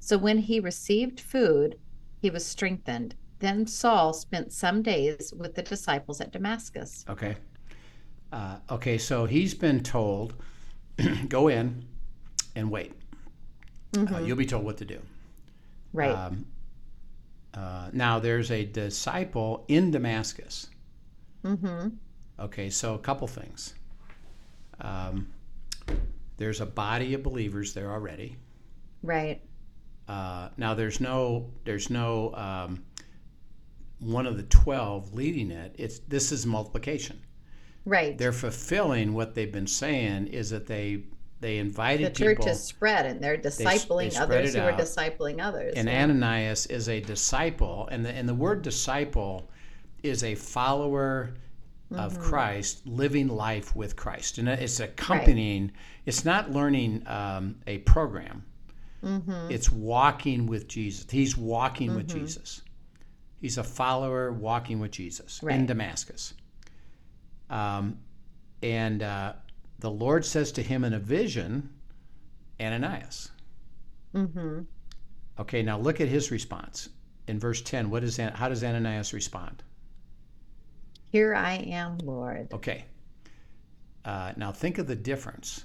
So 0.00 0.18
when 0.18 0.38
he 0.38 0.58
received 0.60 1.20
food, 1.20 1.78
he 2.20 2.30
was 2.30 2.44
strengthened. 2.44 3.14
Then 3.38 3.66
Saul 3.66 4.12
spent 4.12 4.52
some 4.52 4.82
days 4.82 5.32
with 5.36 5.54
the 5.54 5.62
disciples 5.62 6.20
at 6.20 6.32
Damascus. 6.32 7.04
Okay. 7.08 7.36
Uh, 8.32 8.56
okay, 8.70 8.98
so 8.98 9.26
he's 9.26 9.54
been 9.54 9.80
told, 9.82 10.34
go 11.28 11.48
in 11.48 11.84
and 12.56 12.70
wait. 12.70 12.92
Uh, 13.96 14.18
you'll 14.18 14.36
be 14.36 14.46
told 14.46 14.64
what 14.64 14.76
to 14.78 14.84
do. 14.84 15.00
Right. 15.92 16.10
Um, 16.10 16.46
uh, 17.54 17.90
now, 17.92 18.18
there's 18.18 18.50
a 18.50 18.64
disciple 18.64 19.64
in 19.68 19.92
Damascus. 19.92 20.68
mm-hmm. 21.44 21.88
Okay, 22.38 22.70
so 22.70 22.94
a 22.94 22.98
couple 22.98 23.28
things. 23.28 23.74
Um, 24.80 25.28
there's 26.36 26.60
a 26.60 26.66
body 26.66 27.14
of 27.14 27.22
believers 27.22 27.74
there 27.74 27.90
already. 27.92 28.36
Right. 29.02 29.40
Uh, 30.08 30.48
now, 30.56 30.74
there's 30.74 31.00
no, 31.00 31.50
there's 31.64 31.90
no 31.90 32.34
um, 32.34 32.84
one 34.00 34.26
of 34.26 34.36
the 34.36 34.42
twelve 34.44 35.14
leading 35.14 35.50
it. 35.50 35.74
It's 35.78 36.00
this 36.00 36.32
is 36.32 36.44
multiplication. 36.44 37.20
Right. 37.86 38.16
They're 38.16 38.32
fulfilling 38.32 39.14
what 39.14 39.34
they've 39.34 39.52
been 39.52 39.66
saying 39.66 40.28
is 40.28 40.50
that 40.50 40.66
they 40.66 41.04
they 41.40 41.58
invited 41.58 42.14
the 42.14 42.18
church 42.24 42.38
people. 42.38 42.52
is 42.52 42.62
spread 42.62 43.04
and 43.06 43.22
they're 43.22 43.36
discipling 43.36 44.04
they, 44.04 44.10
spread 44.10 44.22
others 44.22 44.54
who 44.54 44.60
are 44.60 44.72
discipling 44.72 45.42
others. 45.42 45.74
and 45.76 45.88
yeah. 45.88 46.02
Ananias 46.02 46.66
is 46.66 46.88
a 46.88 47.00
disciple, 47.00 47.88
and 47.92 48.04
the 48.04 48.10
and 48.10 48.28
the 48.28 48.34
word 48.34 48.62
disciple 48.62 49.50
is 50.02 50.24
a 50.24 50.34
follower 50.34 51.34
of 51.98 52.18
Christ, 52.18 52.86
living 52.86 53.28
life 53.28 53.74
with 53.76 53.96
Christ, 53.96 54.38
and 54.38 54.48
it's 54.48 54.80
accompanying. 54.80 55.72
It's 56.06 56.24
not 56.24 56.50
learning 56.50 57.06
um, 57.06 57.56
a 57.66 57.78
program. 57.78 58.44
It's 59.50 59.70
walking 59.70 60.46
with 60.46 60.66
Jesus. 60.68 61.10
He's 61.10 61.36
walking 61.36 61.94
with 61.94 62.08
Jesus. 62.08 62.62
He's 63.40 63.58
a 63.58 63.64
follower 63.64 64.32
walking 64.32 64.80
with 64.80 64.90
Jesus 64.92 65.42
in 65.42 65.66
Damascus. 65.66 66.32
Um, 67.50 67.98
and 68.62 69.02
uh, 69.02 69.34
the 69.78 69.90
Lord 69.90 70.24
says 70.24 70.52
to 70.52 70.62
him 70.62 70.84
in 70.84 70.94
a 70.94 70.98
vision, 70.98 71.68
Ananias. 72.58 73.30
mm-hmm. 74.14 74.60
Okay, 75.38 75.62
now 75.62 75.78
look 75.78 76.00
at 76.00 76.08
his 76.08 76.30
response 76.30 76.88
in 77.26 77.38
verse 77.38 77.60
ten. 77.60 77.90
What 77.90 78.04
is 78.04 78.16
how 78.16 78.48
does 78.48 78.64
Ananias 78.64 79.12
respond? 79.12 79.62
Here 81.14 81.32
I 81.32 81.58
am, 81.58 81.98
Lord. 81.98 82.52
Okay, 82.52 82.86
uh, 84.04 84.32
now 84.36 84.50
think 84.50 84.78
of 84.78 84.88
the 84.88 84.96
difference 84.96 85.62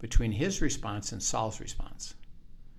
between 0.00 0.32
his 0.32 0.60
response 0.60 1.12
and 1.12 1.22
Saul's 1.22 1.60
response. 1.60 2.14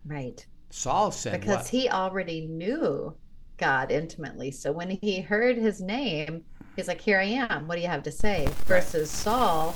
Right. 0.05 0.45
Saul 0.69 1.11
said 1.11 1.39
Because 1.39 1.59
what? 1.59 1.67
he 1.69 1.87
already 1.87 2.45
knew 2.45 3.15
God 3.55 3.89
intimately. 3.89 4.51
So 4.51 4.69
when 4.73 4.89
he 4.89 5.21
heard 5.21 5.55
his 5.55 5.79
name, 5.79 6.43
he's 6.75 6.89
like, 6.89 6.99
Here 6.99 7.21
I 7.21 7.47
am. 7.49 7.69
What 7.69 7.75
do 7.75 7.81
you 7.81 7.87
have 7.87 8.03
to 8.03 8.11
say? 8.11 8.49
Versus 8.65 9.09
Saul, 9.09 9.73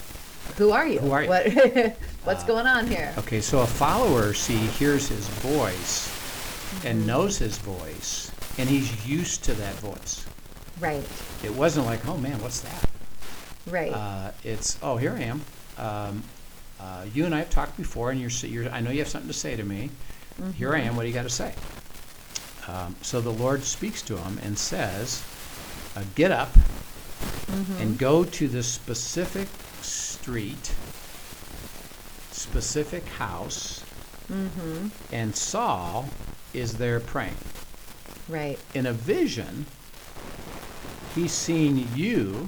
who 0.58 0.72
are 0.72 0.86
you? 0.86 1.00
Who 1.00 1.12
are 1.12 1.24
you? 1.24 1.30
What 1.30 1.48
what's 2.26 2.44
going 2.44 2.68
on 2.68 2.88
here? 2.88 3.14
Okay, 3.20 3.40
so 3.40 3.62
a 3.62 3.66
follower, 3.66 4.34
see, 4.34 4.58
hears 4.58 5.08
his 5.08 5.30
voice 5.30 6.12
and 6.84 7.08
knows 7.08 7.38
his 7.38 7.58
voice, 7.60 8.34
and 8.58 8.68
he's 8.68 9.08
used 9.08 9.46
to 9.46 9.54
that 9.54 9.76
voice. 9.76 10.27
Right. 10.80 11.04
It 11.44 11.54
wasn't 11.54 11.86
like, 11.86 12.08
oh 12.08 12.18
man, 12.18 12.42
what's 12.42 12.62
that? 12.62 12.90
Right. 13.68 13.92
Uh, 13.92 14.32
it's, 14.44 14.78
oh, 14.82 14.98
here 14.98 15.14
I 15.14 15.22
am. 15.24 15.42
Um, 15.78 16.24
uh, 16.80 17.06
you 17.14 17.26
and 17.26 17.34
I 17.34 17.40
have 17.40 17.50
talked 17.50 17.76
before, 17.78 18.12
and 18.12 18.20
you're, 18.20 18.30
you're, 18.50 18.72
I 18.72 18.82
know 18.82 18.92
you 18.92 19.00
have 19.00 19.08
something 19.08 19.30
to 19.30 19.38
say 19.38 19.56
to 19.56 19.64
me. 19.64 19.90
Here 20.56 20.76
I 20.76 20.82
am. 20.82 20.96
What 20.96 21.02
do 21.02 21.08
you 21.08 21.14
got 21.14 21.24
to 21.24 21.30
say? 21.30 21.54
Um, 22.68 22.96
so 23.02 23.22
the 23.22 23.32
Lord 23.32 23.64
speaks 23.64 24.02
to 24.04 24.18
him 24.18 24.40
and 24.44 24.58
says, 24.58 25.24
uh, 25.96 26.04
Get 26.16 26.32
up 26.32 26.52
and 27.80 27.98
go 27.98 28.24
to 28.24 28.48
the 28.48 28.62
specific 28.62 29.48
street, 29.82 30.74
specific 32.32 33.06
house, 33.08 33.84
mm-hmm. 34.32 34.88
and 35.12 35.36
Saul 35.36 36.08
is 36.54 36.78
there 36.78 37.00
praying. 37.00 37.38
Right. 38.30 38.60
In 38.74 38.86
a 38.86 38.94
vision, 38.94 39.66
he's 41.16 41.32
seen 41.32 41.88
you 41.96 42.48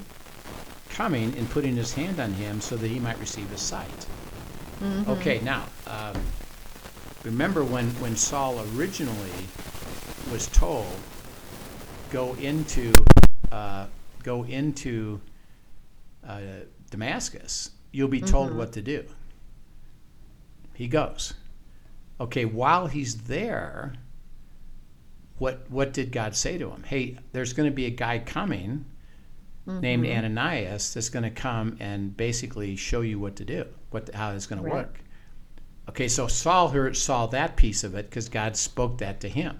coming 0.90 1.36
and 1.38 1.50
putting 1.50 1.76
his 1.76 1.94
hand 1.94 2.20
on 2.20 2.34
him 2.34 2.60
so 2.62 2.76
that 2.76 2.88
he 2.90 3.00
might 3.00 3.18
receive 3.20 3.50
his 3.50 3.62
sight. 3.62 4.06
Okay, 5.10 5.40
now, 5.44 5.66
um, 5.88 6.16
remember 7.24 7.64
when, 7.64 7.88
when 8.02 8.16
Saul 8.16 8.60
originally 8.76 9.46
was 10.32 10.48
told, 10.48 10.88
go 12.12 12.34
into, 12.36 12.94
uh, 13.52 13.88
go 14.24 14.44
into 14.46 15.20
uh, 16.28 16.40
Damascus, 16.90 17.72
you'll 17.92 18.08
be 18.08 18.22
told 18.22 18.54
what 18.56 18.72
to 18.74 18.82
do. 18.82 19.04
He 20.74 20.88
goes. 20.88 21.34
Okay, 22.22 22.46
while 22.46 22.88
he's 22.88 23.24
there, 23.24 23.94
what 25.40 25.70
what 25.70 25.94
did 25.94 26.12
God 26.12 26.36
say 26.36 26.58
to 26.58 26.70
him? 26.70 26.84
Hey, 26.84 27.18
there's 27.32 27.54
going 27.54 27.70
to 27.70 27.76
be 27.76 27.86
a 27.86 27.92
guy 27.92 28.20
coming 28.20 28.86
mm-hmm. 29.68 29.80
named 29.80 30.06
Ananias 30.06 30.94
that's 30.94 31.10
going 31.10 31.24
to 31.24 31.32
come 31.32 31.78
and 31.80 32.16
basically 32.16 32.76
show 32.76 33.02
you 33.02 33.20
what 33.20 33.36
to 33.38 33.46
do, 33.46 33.66
what 33.90 34.14
how 34.14 34.32
it's 34.32 34.46
going 34.46 34.62
to 34.62 34.66
Right. 34.66 34.76
work. 34.76 35.00
Okay, 35.90 36.08
so 36.08 36.28
Saul 36.28 36.68
heard 36.70 36.96
saw 36.96 37.26
that 37.28 37.56
piece 37.56 37.84
of 37.84 37.96
it 37.96 38.10
because 38.10 38.30
God 38.30 38.56
spoke 38.56 39.00
that 39.00 39.20
to 39.22 39.30
him. 39.30 39.60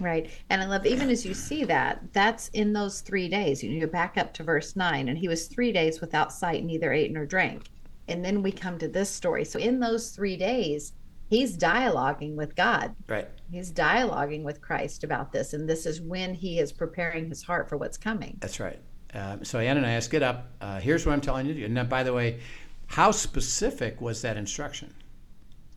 Right. 0.00 0.30
And 0.50 0.62
I 0.62 0.66
love, 0.66 0.86
even 0.86 1.10
as 1.10 1.24
you 1.24 1.34
see 1.34 1.64
that, 1.64 2.02
that's 2.12 2.48
in 2.48 2.72
those 2.72 3.00
three 3.00 3.28
days. 3.28 3.62
You, 3.62 3.70
you 3.70 3.86
back 3.86 4.16
up 4.16 4.32
to 4.34 4.42
verse 4.42 4.76
nine, 4.76 5.08
and 5.08 5.18
he 5.18 5.28
was 5.28 5.46
three 5.46 5.72
days 5.72 6.00
without 6.00 6.32
sight, 6.32 6.64
neither 6.64 6.92
ate 6.92 7.12
nor 7.12 7.26
drank. 7.26 7.64
And 8.08 8.24
then 8.24 8.42
we 8.42 8.52
come 8.52 8.78
to 8.78 8.88
this 8.88 9.10
story. 9.10 9.44
So 9.44 9.58
in 9.58 9.80
those 9.80 10.10
three 10.10 10.36
days, 10.36 10.94
he's 11.28 11.56
dialoguing 11.56 12.34
with 12.34 12.54
God. 12.56 12.94
Right. 13.06 13.28
He's 13.50 13.72
dialoguing 13.72 14.42
with 14.42 14.60
Christ 14.60 15.04
about 15.04 15.32
this. 15.32 15.52
And 15.52 15.68
this 15.68 15.86
is 15.86 16.00
when 16.00 16.34
he 16.34 16.58
is 16.58 16.72
preparing 16.72 17.28
his 17.28 17.42
heart 17.42 17.68
for 17.68 17.76
what's 17.76 17.96
coming. 17.96 18.36
That's 18.40 18.60
right. 18.60 18.78
Um, 19.14 19.44
so 19.44 19.58
Ananias, 19.58 20.08
get 20.08 20.22
up. 20.22 20.50
Uh, 20.60 20.80
here's 20.80 21.06
what 21.06 21.12
I'm 21.12 21.20
telling 21.20 21.46
you 21.46 21.54
to 21.54 21.60
do. 21.60 21.64
And 21.66 21.74
now, 21.74 21.84
by 21.84 22.02
the 22.02 22.12
way, 22.12 22.40
how 22.86 23.10
specific 23.10 24.00
was 24.00 24.22
that 24.22 24.36
instruction? 24.36 24.92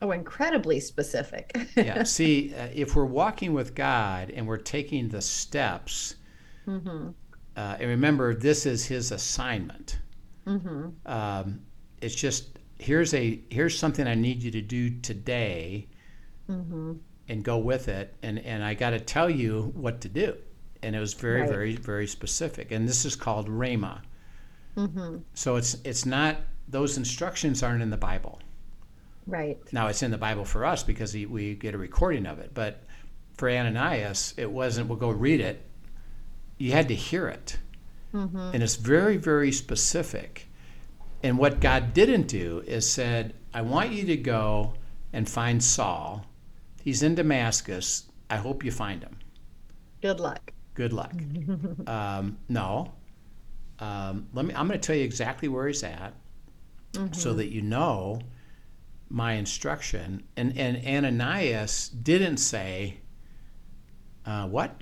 Oh, 0.02 0.12
incredibly 0.12 0.80
specific. 0.80 1.56
yeah. 1.76 2.04
See, 2.04 2.54
uh, 2.56 2.70
if 2.74 2.96
we're 2.96 3.06
walking 3.06 3.54
with 3.54 3.76
God 3.76 4.32
and 4.32 4.48
we're 4.48 4.58
taking 4.58 5.10
the 5.10 5.22
steps, 5.22 6.16
mm-hmm. 6.68 7.10
uh, 7.56 7.78
and 7.80 7.88
remember, 7.88 8.34
this 8.34 8.66
is 8.66 8.86
His 8.86 9.12
assignment. 9.12 10.00
Mm-hmm. 10.48 10.90
Um, 11.06 11.62
it's 12.02 12.16
just 12.16 12.58
here's 12.82 13.14
a 13.14 13.40
here's 13.50 13.78
something 13.78 14.08
I 14.08 14.16
need 14.16 14.42
you 14.44 14.52
to 14.52 14.62
do 14.62 14.90
today, 14.90 15.88
Mm-hmm. 16.50 16.94
and 17.30 17.44
go 17.44 17.58
with 17.58 17.88
it. 17.88 18.14
And 18.24 18.40
and 18.40 18.64
I 18.64 18.74
got 18.74 18.90
to 18.90 19.00
tell 19.00 19.30
you 19.30 19.72
what 19.76 20.02
to 20.02 20.10
do. 20.10 20.36
And 20.84 20.96
it 20.96 21.00
was 21.00 21.14
very 21.14 21.42
Right. 21.42 21.50
very 21.50 21.76
very 21.76 22.08
specific. 22.08 22.72
And 22.72 22.88
this 22.90 23.06
is 23.06 23.16
called 23.16 23.48
Rhema. 23.48 24.02
Mm-hmm. 24.76 25.18
So 25.34 25.56
it's 25.56 25.78
it's 25.84 26.06
not 26.06 26.38
those 26.68 26.98
instructions 26.98 27.64
aren't 27.64 27.82
in 27.84 27.90
the 27.90 27.98
Bible. 27.98 28.40
Right. 29.28 29.58
Now 29.72 29.88
it's 29.88 30.02
in 30.04 30.12
the 30.12 30.18
Bible 30.18 30.46
for 30.46 30.66
us 30.66 30.84
because 30.84 31.14
he, 31.14 31.26
we 31.26 31.54
get 31.56 31.76
a 31.76 31.78
recording 31.78 32.26
of 32.26 32.40
it. 32.40 32.54
But 32.54 32.84
for 33.38 33.50
Ananias, 33.50 34.34
it 34.38 34.50
wasn't, 34.52 34.88
we'll 34.88 34.98
go 34.98 35.10
read 35.10 35.42
it. 35.42 35.64
You 36.58 36.72
had 36.72 36.88
to 36.88 36.96
hear 36.96 37.28
it. 37.28 37.58
Mm-hmm. 38.14 38.38
And 38.54 38.64
it's 38.64 38.76
very, 38.76 39.18
very 39.18 39.52
specific. 39.52 40.48
And 41.24 41.38
what 41.38 41.60
God 41.60 41.94
didn't 41.94 42.28
do 42.28 42.64
is 42.66 42.90
said, 42.90 43.34
I 43.54 43.62
want 43.62 43.92
you 43.92 44.06
to 44.06 44.18
go 44.18 44.74
and 45.14 45.30
find 45.30 45.64
Saul. 45.64 46.26
He's 46.82 47.04
in 47.04 47.16
Damascus. 47.16 48.10
I 48.30 48.38
hope 48.38 48.64
you 48.64 48.72
find 48.72 49.04
him. 49.04 49.18
Good 50.02 50.20
luck. 50.20 50.54
Good 50.74 50.94
luck. 50.94 51.14
um, 51.88 52.38
no. 52.50 52.94
Um, 53.80 54.28
let 54.34 54.46
me. 54.46 54.54
I'm 54.56 54.68
going 54.68 54.80
to 54.80 54.86
tell 54.86 54.96
you 54.96 55.04
exactly 55.04 55.48
where 55.48 55.68
he's 55.68 55.84
at, 55.84 56.14
so 57.12 57.34
that 57.34 57.52
you 57.52 57.62
know 57.62 58.22
my 59.10 59.34
instruction. 59.34 60.24
And 60.38 60.58
and 60.58 60.86
Ananias 60.86 61.90
didn't 61.90 62.38
say, 62.38 62.98
uh, 64.26 64.48
"What." 64.48 64.80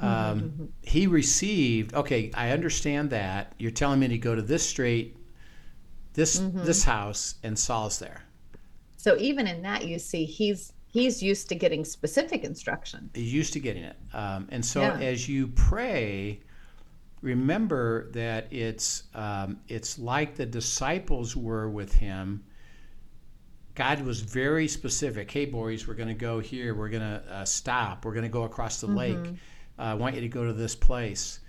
Um, 0.00 0.68
he 0.82 1.06
received. 1.06 1.94
Okay, 1.94 2.30
I 2.34 2.50
understand 2.50 3.10
that. 3.10 3.52
You're 3.58 3.70
telling 3.70 4.00
me 4.00 4.08
to 4.08 4.18
go 4.18 4.34
to 4.34 4.42
this 4.42 4.68
street, 4.68 5.16
this 6.14 6.42
this 6.52 6.84
house, 6.84 7.36
and 7.42 7.58
Saul's 7.58 7.98
there. 7.98 8.22
So 8.96 9.16
even 9.18 9.46
in 9.46 9.62
that, 9.62 9.86
you 9.86 9.98
see, 9.98 10.24
he's 10.24 10.72
he's 10.88 11.22
used 11.22 11.48
to 11.50 11.54
getting 11.54 11.84
specific 11.84 12.44
instruction. 12.44 13.10
He's 13.14 13.32
used 13.32 13.52
to 13.52 13.60
getting 13.60 13.84
it. 13.84 13.96
Um, 14.12 14.48
and 14.50 14.64
so 14.64 14.80
Yeah. 14.80 14.98
as 14.98 15.28
you 15.28 15.48
pray, 15.48 16.40
remember 17.20 18.10
that 18.12 18.46
it's 18.52 19.04
um, 19.14 19.60
it's 19.68 19.98
like 19.98 20.34
the 20.34 20.46
disciples 20.46 21.36
were 21.36 21.68
with 21.68 21.92
him. 21.94 22.44
God 23.74 24.02
was 24.02 24.20
very 24.20 24.68
specific. 24.68 25.30
Hey, 25.30 25.46
boys, 25.46 25.88
we're 25.88 25.94
going 25.94 26.08
to 26.08 26.14
go 26.14 26.38
here. 26.38 26.74
We're 26.76 26.90
going 26.90 27.02
to 27.02 27.22
uh, 27.28 27.44
stop. 27.44 28.04
We're 28.04 28.12
going 28.12 28.22
to 28.22 28.28
go 28.28 28.44
across 28.44 28.80
the 28.80 28.86
lake. 28.86 29.34
I 29.78 29.94
want 29.94 30.14
you 30.14 30.20
to 30.22 30.28
go 30.28 30.44
to 30.46 30.52
this 30.52 30.74
place. 30.76 31.40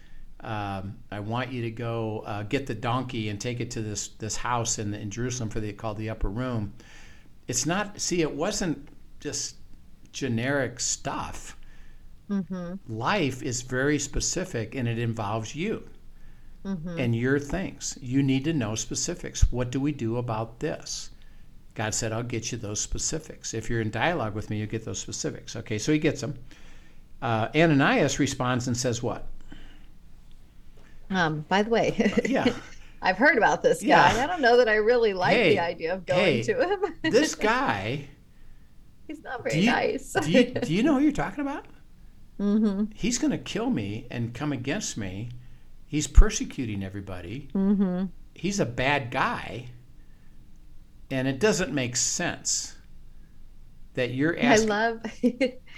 Um, 0.41 0.97
I 1.11 1.19
want 1.19 1.51
you 1.51 1.61
to 1.63 1.71
go 1.71 2.19
uh, 2.25 2.43
get 2.43 2.67
the 2.67 2.75
donkey 2.75 3.29
and 3.29 3.39
take 3.39 3.59
it 3.61 3.71
to 3.71 3.81
this 3.81 4.09
this 4.09 4.35
house 4.37 4.77
in, 4.79 4.93
in 4.93 5.09
Jerusalem 5.09 5.49
for 5.49 5.59
the 5.59 5.73
called 5.73 5.97
the 5.97 6.09
upper 6.09 6.29
room. 6.29 6.73
It's 7.47 7.65
not. 7.65 7.99
See, 8.01 8.21
it 8.21 8.33
wasn't 8.35 8.89
just 9.19 9.55
generic 10.11 10.79
stuff. 10.79 11.57
Life 12.87 13.43
is 13.43 13.61
very 13.61 13.99
specific 13.99 14.75
and 14.75 14.87
it 14.87 14.97
involves 14.99 15.55
you 15.55 15.89
and 16.97 17.15
your 17.15 17.39
things. 17.39 17.97
You 18.01 18.23
need 18.23 18.43
to 18.45 18.53
know 18.53 18.75
specifics. 18.75 19.51
What 19.51 19.71
do 19.71 19.79
we 19.79 19.91
do 19.91 20.17
about 20.17 20.59
this? 20.59 21.11
God 21.75 21.93
said, 21.93 22.11
I'll 22.11 22.23
get 22.23 22.51
you 22.51 22.57
those 22.57 22.81
specifics. 22.81 23.53
If 23.53 23.69
you're 23.69 23.81
in 23.81 23.91
dialogue 23.91 24.33
with 24.35 24.49
me, 24.49 24.57
you 24.57 24.65
get 24.67 24.85
those 24.85 24.99
specifics. 24.99 25.55
Okay, 25.55 25.77
so 25.77 25.91
he 25.93 25.99
gets 25.99 26.21
them. 26.21 26.35
Uh, 27.25 27.49
Ananias 27.55 28.19
responds 28.19 28.67
and 28.67 28.77
says, 28.77 29.01
What? 29.01 29.25
Um, 31.09 31.43
by 31.49 31.63
the 31.63 31.71
way, 31.71 32.13
Yeah, 32.23 32.53
I've 33.01 33.17
heard 33.17 33.35
about 33.39 33.63
this 33.63 33.81
guy. 33.81 33.87
Yeah. 33.87 34.23
I 34.23 34.27
don't 34.27 34.41
know 34.41 34.57
that 34.57 34.69
I 34.69 34.75
really 34.75 35.15
like 35.15 35.35
Hey, 35.35 35.49
the 35.55 35.59
idea 35.59 35.95
of 35.95 36.05
going 36.05 36.19
hey, 36.19 36.43
to 36.43 36.53
him. 36.53 36.95
this 37.01 37.33
guy, 37.33 38.09
he's 39.07 39.23
not 39.23 39.43
do 39.43 39.49
very 39.49 39.59
you, 39.61 39.71
nice. 39.71 40.13
do, 40.13 40.31
you, 40.31 40.43
do 40.43 40.71
you 40.71 40.83
know 40.83 40.93
who 40.93 40.99
you're 40.99 41.11
talking 41.11 41.41
about? 41.41 41.65
mm-hmm. 42.39 42.91
He's 42.93 43.17
going 43.17 43.31
to 43.31 43.39
kill 43.39 43.71
me 43.71 44.05
and 44.11 44.35
come 44.35 44.51
against 44.51 44.95
me. 44.95 45.29
He's 45.87 46.05
persecuting 46.05 46.83
everybody. 46.83 47.49
Mm-hmm. 47.55 48.05
He's 48.35 48.59
a 48.59 48.67
bad 48.67 49.09
guy. 49.09 49.69
And 51.09 51.27
it 51.27 51.39
doesn't 51.39 51.73
make 51.73 51.95
sense 51.95 52.74
that 53.95 54.13
you're 54.13 54.37
asking. 54.39 54.71
I 54.71 54.89
love 54.89 55.01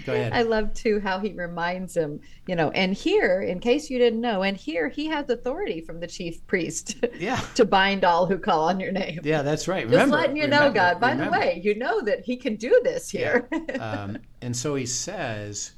Go 0.05 0.13
ahead. 0.13 0.33
I 0.33 0.43
love 0.43 0.73
too 0.73 0.99
how 0.99 1.19
he 1.19 1.33
reminds 1.33 1.95
him, 1.97 2.19
you 2.45 2.55
know, 2.55 2.69
and 2.71 2.93
here, 2.93 3.41
in 3.41 3.59
case 3.59 3.89
you 3.89 3.97
didn't 3.97 4.21
know, 4.21 4.43
and 4.43 4.55
here 4.55 4.89
he 4.89 5.07
has 5.07 5.29
authority 5.29 5.81
from 5.81 5.99
the 5.99 6.07
chief 6.07 6.45
priest 6.47 6.95
yeah. 7.19 7.39
to 7.55 7.65
bind 7.65 8.03
all 8.03 8.25
who 8.27 8.37
call 8.37 8.69
on 8.69 8.79
your 8.79 8.91
name. 8.91 9.19
Yeah, 9.23 9.41
that's 9.41 9.67
right. 9.67 9.83
Just 9.83 9.91
Remember, 9.93 10.17
letting 10.17 10.37
you 10.37 10.47
know, 10.47 10.71
God. 10.71 10.99
By 10.99 11.11
remember. 11.11 11.35
the 11.35 11.39
way, 11.39 11.61
you 11.63 11.75
know 11.77 12.01
that 12.01 12.21
he 12.25 12.37
can 12.37 12.55
do 12.57 12.79
this 12.83 13.13
Yeah. 13.13 13.39
here. 13.51 13.65
um, 13.79 14.17
and 14.41 14.55
so 14.55 14.75
he 14.75 14.85
says, 14.85 15.71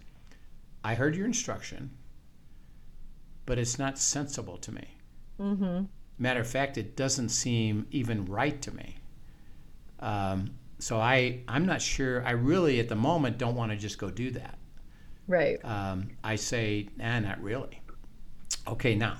I 0.84 0.96
heard 0.96 1.16
your 1.16 1.26
instruction, 1.26 1.92
but 3.46 3.58
it's 3.58 3.80
not 3.80 3.98
sensible 3.98 4.58
to 4.58 4.72
me. 4.74 4.88
mm-hmm. 5.40 5.84
Matter 6.18 6.42
of 6.42 6.48
fact, 6.48 6.78
it 6.78 6.98
doesn't 6.98 7.30
seem 7.30 7.86
even 7.92 8.26
right 8.26 8.62
to 8.64 8.76
me. 8.76 8.98
Um, 10.02 10.52
so 10.80 11.00
I, 11.00 11.42
I'm 11.48 11.66
not 11.66 11.82
sure. 11.82 12.26
I 12.26 12.32
really, 12.32 12.80
at 12.80 12.90
the 12.90 12.96
moment, 12.96 13.38
don't 13.38 13.56
want 13.56 13.72
to 13.72 13.78
just 13.78 13.98
go 13.98 14.10
do 14.10 14.32
that. 14.32 14.58
Right. 15.28 15.64
Um, 15.64 16.10
I 16.24 16.36
say, 16.36 16.90
nah, 16.98 17.20
not 17.20 17.42
really. 17.42 17.82
Okay, 18.68 18.96
now 18.96 19.18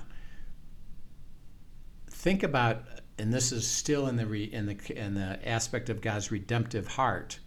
think 2.10 2.42
about, 2.42 2.82
and 3.18 3.32
this 3.32 3.52
is 3.52 3.66
still 3.66 4.06
in 4.08 4.16
the 4.16 4.26
re, 4.26 4.44
in 4.44 4.66
the 4.66 4.98
in 4.98 5.14
the 5.14 5.38
aspect 5.48 5.88
of 5.88 6.00
God's 6.00 6.30
redemptive 6.30 6.86
heart. 6.86 7.38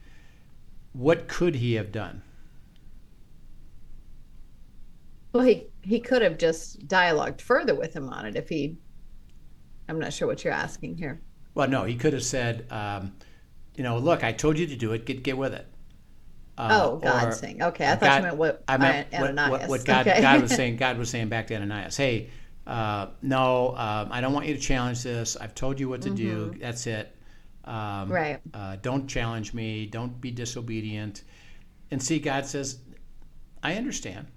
What 0.93 1.27
could 1.27 1.55
He 1.55 1.73
have 1.73 1.91
done? 1.91 2.21
Well, 5.33 5.43
he 5.43 5.67
he 5.81 5.99
could 5.99 6.21
have 6.21 6.37
just 6.37 6.87
dialogued 6.87 7.41
further 7.41 7.75
with 7.75 7.93
him 7.93 8.09
on 8.09 8.25
it 8.25 8.35
if 8.35 8.49
he. 8.49 8.77
I'm 9.89 9.99
not 9.99 10.13
sure 10.13 10.27
what 10.27 10.43
you're 10.43 10.53
asking 10.53 10.97
here. 10.97 11.21
Well, 11.55 11.67
no, 11.67 11.83
He 11.83 11.95
could 11.95 12.13
have 12.13 12.23
said, 12.23 12.65
um, 12.71 13.13
you 13.75 13.83
know, 13.83 13.97
look, 13.97 14.23
I 14.23 14.31
told 14.31 14.57
you 14.59 14.67
to 14.67 14.75
do 14.75 14.91
it. 14.93 15.05
Get 15.05 15.23
get 15.23 15.37
with 15.37 15.53
it. 15.53 15.67
Uh, 16.57 16.79
oh, 16.83 16.97
God's 16.97 17.39
saying. 17.39 17.63
Okay, 17.63 17.85
I 17.85 17.95
thought 17.95 18.01
God- 18.01 18.15
you 18.17 18.21
meant 18.23 18.37
what 18.37 18.63
I 18.67 18.77
meant 18.77 19.11
what, 19.11 19.21
Ananias. 19.29 19.61
what, 19.61 19.69
what 19.69 19.85
God, 19.85 20.07
okay. 20.07 20.21
God 20.21 20.41
was 20.41 20.51
saying. 20.55 20.77
God 20.77 20.97
was 20.97 21.09
saying 21.09 21.29
back 21.29 21.47
to 21.47 21.55
Ananias, 21.55 21.97
"Hey, 21.97 22.29
uh, 22.67 23.07
no, 23.21 23.69
um, 23.75 24.09
I 24.11 24.21
don't 24.21 24.33
want 24.33 24.45
you 24.45 24.53
to 24.53 24.59
challenge 24.59 25.03
this. 25.03 25.35
I've 25.35 25.55
told 25.55 25.79
you 25.79 25.89
what 25.89 26.01
to 26.03 26.09
do. 26.11 26.53
That's 26.59 26.85
it. 26.87 27.15
Um, 27.65 27.73
Mm-hmm. 27.73 28.11
Right. 28.11 28.39
Uh, 28.53 28.75
don't 28.81 29.07
challenge 29.07 29.53
me. 29.53 29.85
Don't 29.87 30.19
be 30.21 30.29
disobedient." 30.31 31.23
And 31.91 32.01
see, 32.01 32.19
God 32.19 32.45
says, 32.45 32.79
"I 33.63 33.75
understand 33.75 34.27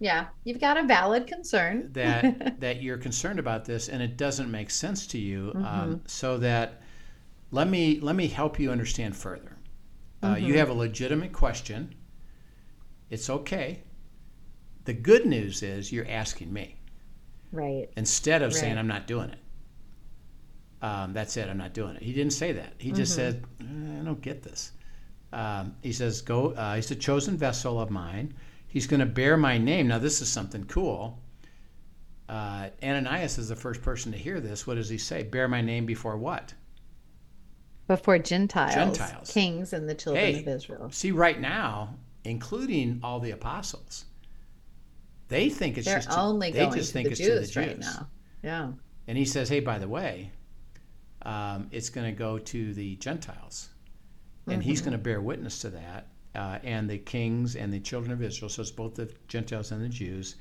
Yeah, 0.00 0.26
you've 0.44 0.60
got 0.60 0.76
a 0.76 0.82
valid 0.84 1.26
concern. 1.28 1.90
that 1.92 2.60
that 2.60 2.82
you're 2.82 2.98
concerned 2.98 3.38
about 3.38 3.64
this, 3.64 3.88
and 3.88 4.02
it 4.02 4.16
doesn't 4.16 4.50
make 4.50 4.70
sense 4.70 5.06
to 5.08 5.18
you. 5.18 5.52
Um, 5.54 6.00
so 6.06 6.38
that 6.38 6.81
let 7.52 7.68
me 7.68 8.00
let 8.00 8.16
me 8.16 8.26
help 8.26 8.58
you 8.58 8.72
understand 8.72 9.14
further. 9.16 9.56
Uh, 10.22 10.36
You 10.36 10.58
have 10.58 10.68
a 10.70 10.72
legitimate 10.72 11.32
question. 11.32 11.94
It's 13.10 13.28
okay. 13.30 13.82
The 14.84 14.94
good 14.94 15.26
news 15.26 15.62
is 15.62 15.92
you're 15.92 16.08
asking 16.08 16.52
me 16.52 16.76
right. 17.52 17.88
instead 17.96 18.42
of 18.42 18.52
saying 18.52 18.78
I'm 18.78 18.86
not 18.88 19.06
doing 19.06 19.30
it. 19.30 19.38
Um, 20.80 21.12
that's 21.12 21.36
it. 21.36 21.48
I'm 21.48 21.58
not 21.58 21.74
doing 21.74 21.94
it. 21.94 22.02
He 22.02 22.12
didn't 22.12 22.32
say 22.32 22.52
that. 22.52 22.72
He 22.78 22.90
just 22.90 23.14
said, 23.14 23.44
"Eh, 23.60 24.00
I 24.00 24.04
don't 24.04 24.20
get 24.20 24.42
this. 24.42 24.72
Um, 25.32 25.76
he 25.82 25.92
says, 25.92 26.20
"Go." 26.22 26.52
Uh, 26.52 26.74
he's 26.76 26.90
a 26.90 26.96
chosen 26.96 27.36
vessel 27.36 27.80
of 27.80 27.90
mine. 27.90 28.34
He's 28.66 28.86
going 28.86 29.00
to 29.00 29.06
bear 29.06 29.36
my 29.36 29.58
name. 29.58 29.88
Now, 29.88 29.98
this 29.98 30.20
is 30.22 30.28
something 30.28 30.64
cool. 30.64 31.20
Uh, 32.28 32.70
Ananias 32.82 33.36
is 33.38 33.48
the 33.48 33.56
first 33.56 33.82
person 33.82 34.10
to 34.12 34.18
hear 34.18 34.40
this. 34.40 34.66
What 34.66 34.74
does 34.76 34.88
he 34.88 34.98
say? 34.98 35.22
Bear 35.22 35.46
my 35.46 35.60
name 35.60 35.84
before 35.86 36.16
what? 36.16 36.54
Before 37.96 38.18
Gentiles, 38.18 38.74
Gentiles. 38.74 39.30
kings, 39.30 39.72
and 39.74 39.86
the 39.88 39.94
children 39.94 40.24
Hey. 40.34 40.40
of 40.40 40.48
Israel. 40.48 40.90
See, 40.90 41.12
right 41.12 41.38
now, 41.38 41.94
including 42.24 43.00
all 43.02 43.20
the 43.20 43.32
apostles, 43.32 44.06
they 45.28 45.50
think 45.50 45.76
it's 45.76 45.86
They're 45.86 45.96
just 45.98 46.10
to- 46.10 46.18
only 46.18 46.52
they 46.52 46.60
going 46.60 46.72
just 46.74 46.88
to 46.88 46.92
think 46.94 47.06
the 47.08 47.12
it's 47.12 47.20
Jews, 47.20 47.50
to 47.50 47.60
the 47.60 47.66
right 47.66 47.78
now. 47.78 48.08
Yeah. 48.42 48.72
And 49.08 49.18
he 49.18 49.26
says, 49.26 49.48
hey, 49.50 49.60
by 49.60 49.78
the 49.78 49.88
way, 49.88 50.30
um, 51.22 51.68
it's 51.70 51.90
going 51.90 52.06
to 52.06 52.16
go 52.18 52.38
to 52.38 52.72
the 52.72 52.96
Gentiles. 52.96 53.68
And 54.46 54.62
he's 54.62 54.80
going 54.80 54.92
to 54.92 54.98
bear 54.98 55.20
witness 55.20 55.60
to 55.60 55.70
that. 55.70 56.08
Uh, 56.34 56.58
and 56.64 56.88
the 56.88 56.96
kings 56.98 57.56
and 57.56 57.70
the 57.72 57.78
children 57.78 58.10
of 58.10 58.22
Israel. 58.22 58.48
So 58.48 58.62
it's 58.62 58.70
both 58.70 58.94
the 58.94 59.08
Gentiles 59.28 59.70
and 59.70 59.82
the 59.84 59.88
Jews. 59.88 60.36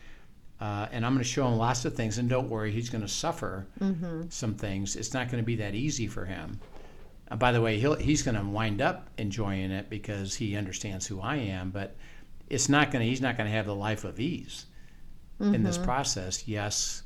Uh, 0.61 0.87
and 0.91 1.05
I'm 1.05 1.13
going 1.13 1.23
to 1.23 1.29
show 1.29 1.45
him 1.47 1.57
lots 1.57 1.83
of 1.85 1.95
things. 1.95 2.17
And 2.17 2.29
don't 2.29 2.49
worry, 2.49 2.71
he's 2.71 2.89
going 2.89 3.01
to 3.03 3.07
suffer 3.09 3.67
some 4.29 4.55
things. 4.55 4.95
It's 4.95 5.13
not 5.13 5.29
going 5.29 5.43
to 5.43 5.45
be 5.45 5.57
that 5.57 5.75
easy 5.75 6.07
for 6.07 6.23
him. 6.25 6.59
Uh, 7.31 7.35
by 7.37 7.51
the 7.51 7.61
way, 7.61 7.79
he'll, 7.79 7.95
he's 7.95 8.21
going 8.21 8.35
to 8.35 8.43
wind 8.43 8.81
up 8.81 9.09
enjoying 9.17 9.71
it 9.71 9.89
because 9.89 10.35
he 10.35 10.55
understands 10.57 11.07
who 11.07 11.21
I 11.21 11.37
am. 11.37 11.71
But 11.71 11.95
it's 12.49 12.67
not 12.69 12.91
going 12.91 13.01
to. 13.03 13.09
He's 13.09 13.21
not 13.21 13.37
going 13.37 13.49
to 13.49 13.55
have 13.55 13.65
the 13.65 13.75
life 13.75 14.03
of 14.03 14.19
ease 14.19 14.65
in 15.39 15.63
this 15.63 15.77
process. 15.85 16.47
Yes, 16.47 17.03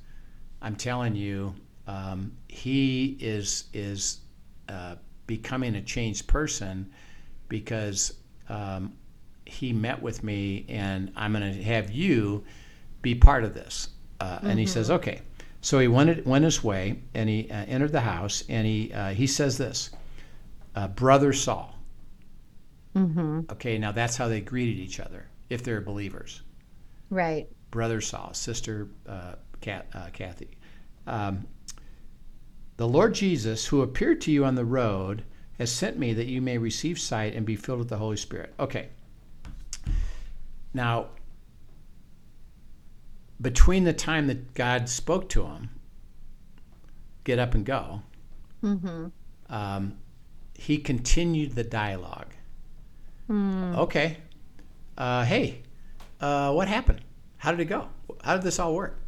I'm 0.62 0.76
telling 0.76 1.16
you, 1.16 1.56
um, 1.88 2.36
he 2.48 3.18
is 3.20 3.66
is 3.74 4.20
uh, 4.68 4.96
becoming 5.28 5.76
a 5.76 5.82
changed 5.82 6.28
person 6.28 6.92
because 7.48 8.16
um, 8.50 8.94
he 9.46 9.72
met 9.72 10.02
with 10.02 10.24
me, 10.24 10.66
and 10.68 11.12
I'm 11.16 11.32
going 11.34 11.54
to 11.54 11.64
have 11.64 11.92
you 11.92 12.44
be 13.02 13.14
part 13.16 13.44
of 13.44 13.54
this. 13.54 13.90
Uh, 14.20 14.40
And 14.42 14.60
he 14.60 14.66
says, 14.66 14.90
okay. 14.90 15.22
So 15.62 15.80
he 15.80 15.88
went 15.88 16.26
went 16.26 16.44
his 16.46 16.64
way, 16.64 17.00
and 17.14 17.30
he 17.30 17.50
uh, 17.52 17.66
entered 17.68 17.92
the 17.92 18.02
house, 18.02 18.44
and 18.50 18.68
he 18.68 18.92
uh, 18.94 19.10
he 19.10 19.28
says 19.28 19.58
this. 19.58 19.92
Uh, 20.76 20.88
brother 20.90 21.34
Saul. 21.34 21.74
Mm-hmm. 22.96 23.42
Okay, 23.52 23.78
now 23.78 23.92
that's 23.92 24.16
how 24.18 24.28
they 24.28 24.42
greeted 24.42 24.80
each 24.80 25.00
other 25.00 25.28
if 25.50 25.64
they're 25.64 25.82
believers. 25.82 26.42
Right. 27.10 27.48
Brother 27.72 28.02
Saul, 28.02 28.34
sister 28.34 28.88
uh, 29.08 29.36
Kat, 29.62 29.88
uh, 29.94 30.08
Kathy. 30.14 30.58
Um, 31.08 31.46
the 32.78 32.88
Lord 32.88 33.14
Jesus, 33.14 33.66
who 33.68 33.82
appeared 33.82 34.22
to 34.22 34.32
you 34.32 34.46
on 34.46 34.56
the 34.56 34.66
road, 34.66 35.24
has 35.58 35.72
sent 35.72 35.98
me 35.98 36.14
that 36.14 36.28
you 36.28 36.42
may 36.42 36.58
receive 36.58 37.00
sight 37.00 37.34
and 37.36 37.46
be 37.46 37.56
filled 37.56 37.80
with 37.80 37.90
the 37.90 37.98
Holy 37.98 38.18
Spirit. 38.18 38.54
Okay. 38.60 38.90
Now, 40.74 41.08
between 43.42 43.84
the 43.84 43.94
time 43.94 44.28
that 44.28 44.54
God 44.54 44.90
spoke 44.90 45.30
to 45.30 45.44
him, 45.44 45.70
get 47.24 47.40
up 47.40 47.54
and 47.54 47.66
go, 47.66 48.02
Mm-hmm. 48.64 49.08
um, 49.50 49.98
he 50.56 50.78
continued 50.78 51.54
the 51.56 51.64
dialogue. 51.64 52.34
Mm. 53.30 53.76
Okay. 53.76 54.18
Uh, 54.98 55.26
hey, 55.26 55.62
uh, 56.22 56.52
what 56.54 56.68
happened? 56.68 57.02
How 57.38 57.52
did 57.52 57.60
it 57.60 57.66
go? 57.66 57.90
How 58.24 58.36
did 58.36 58.44
this 58.44 58.60
all 58.60 58.74
work? 58.76 59.00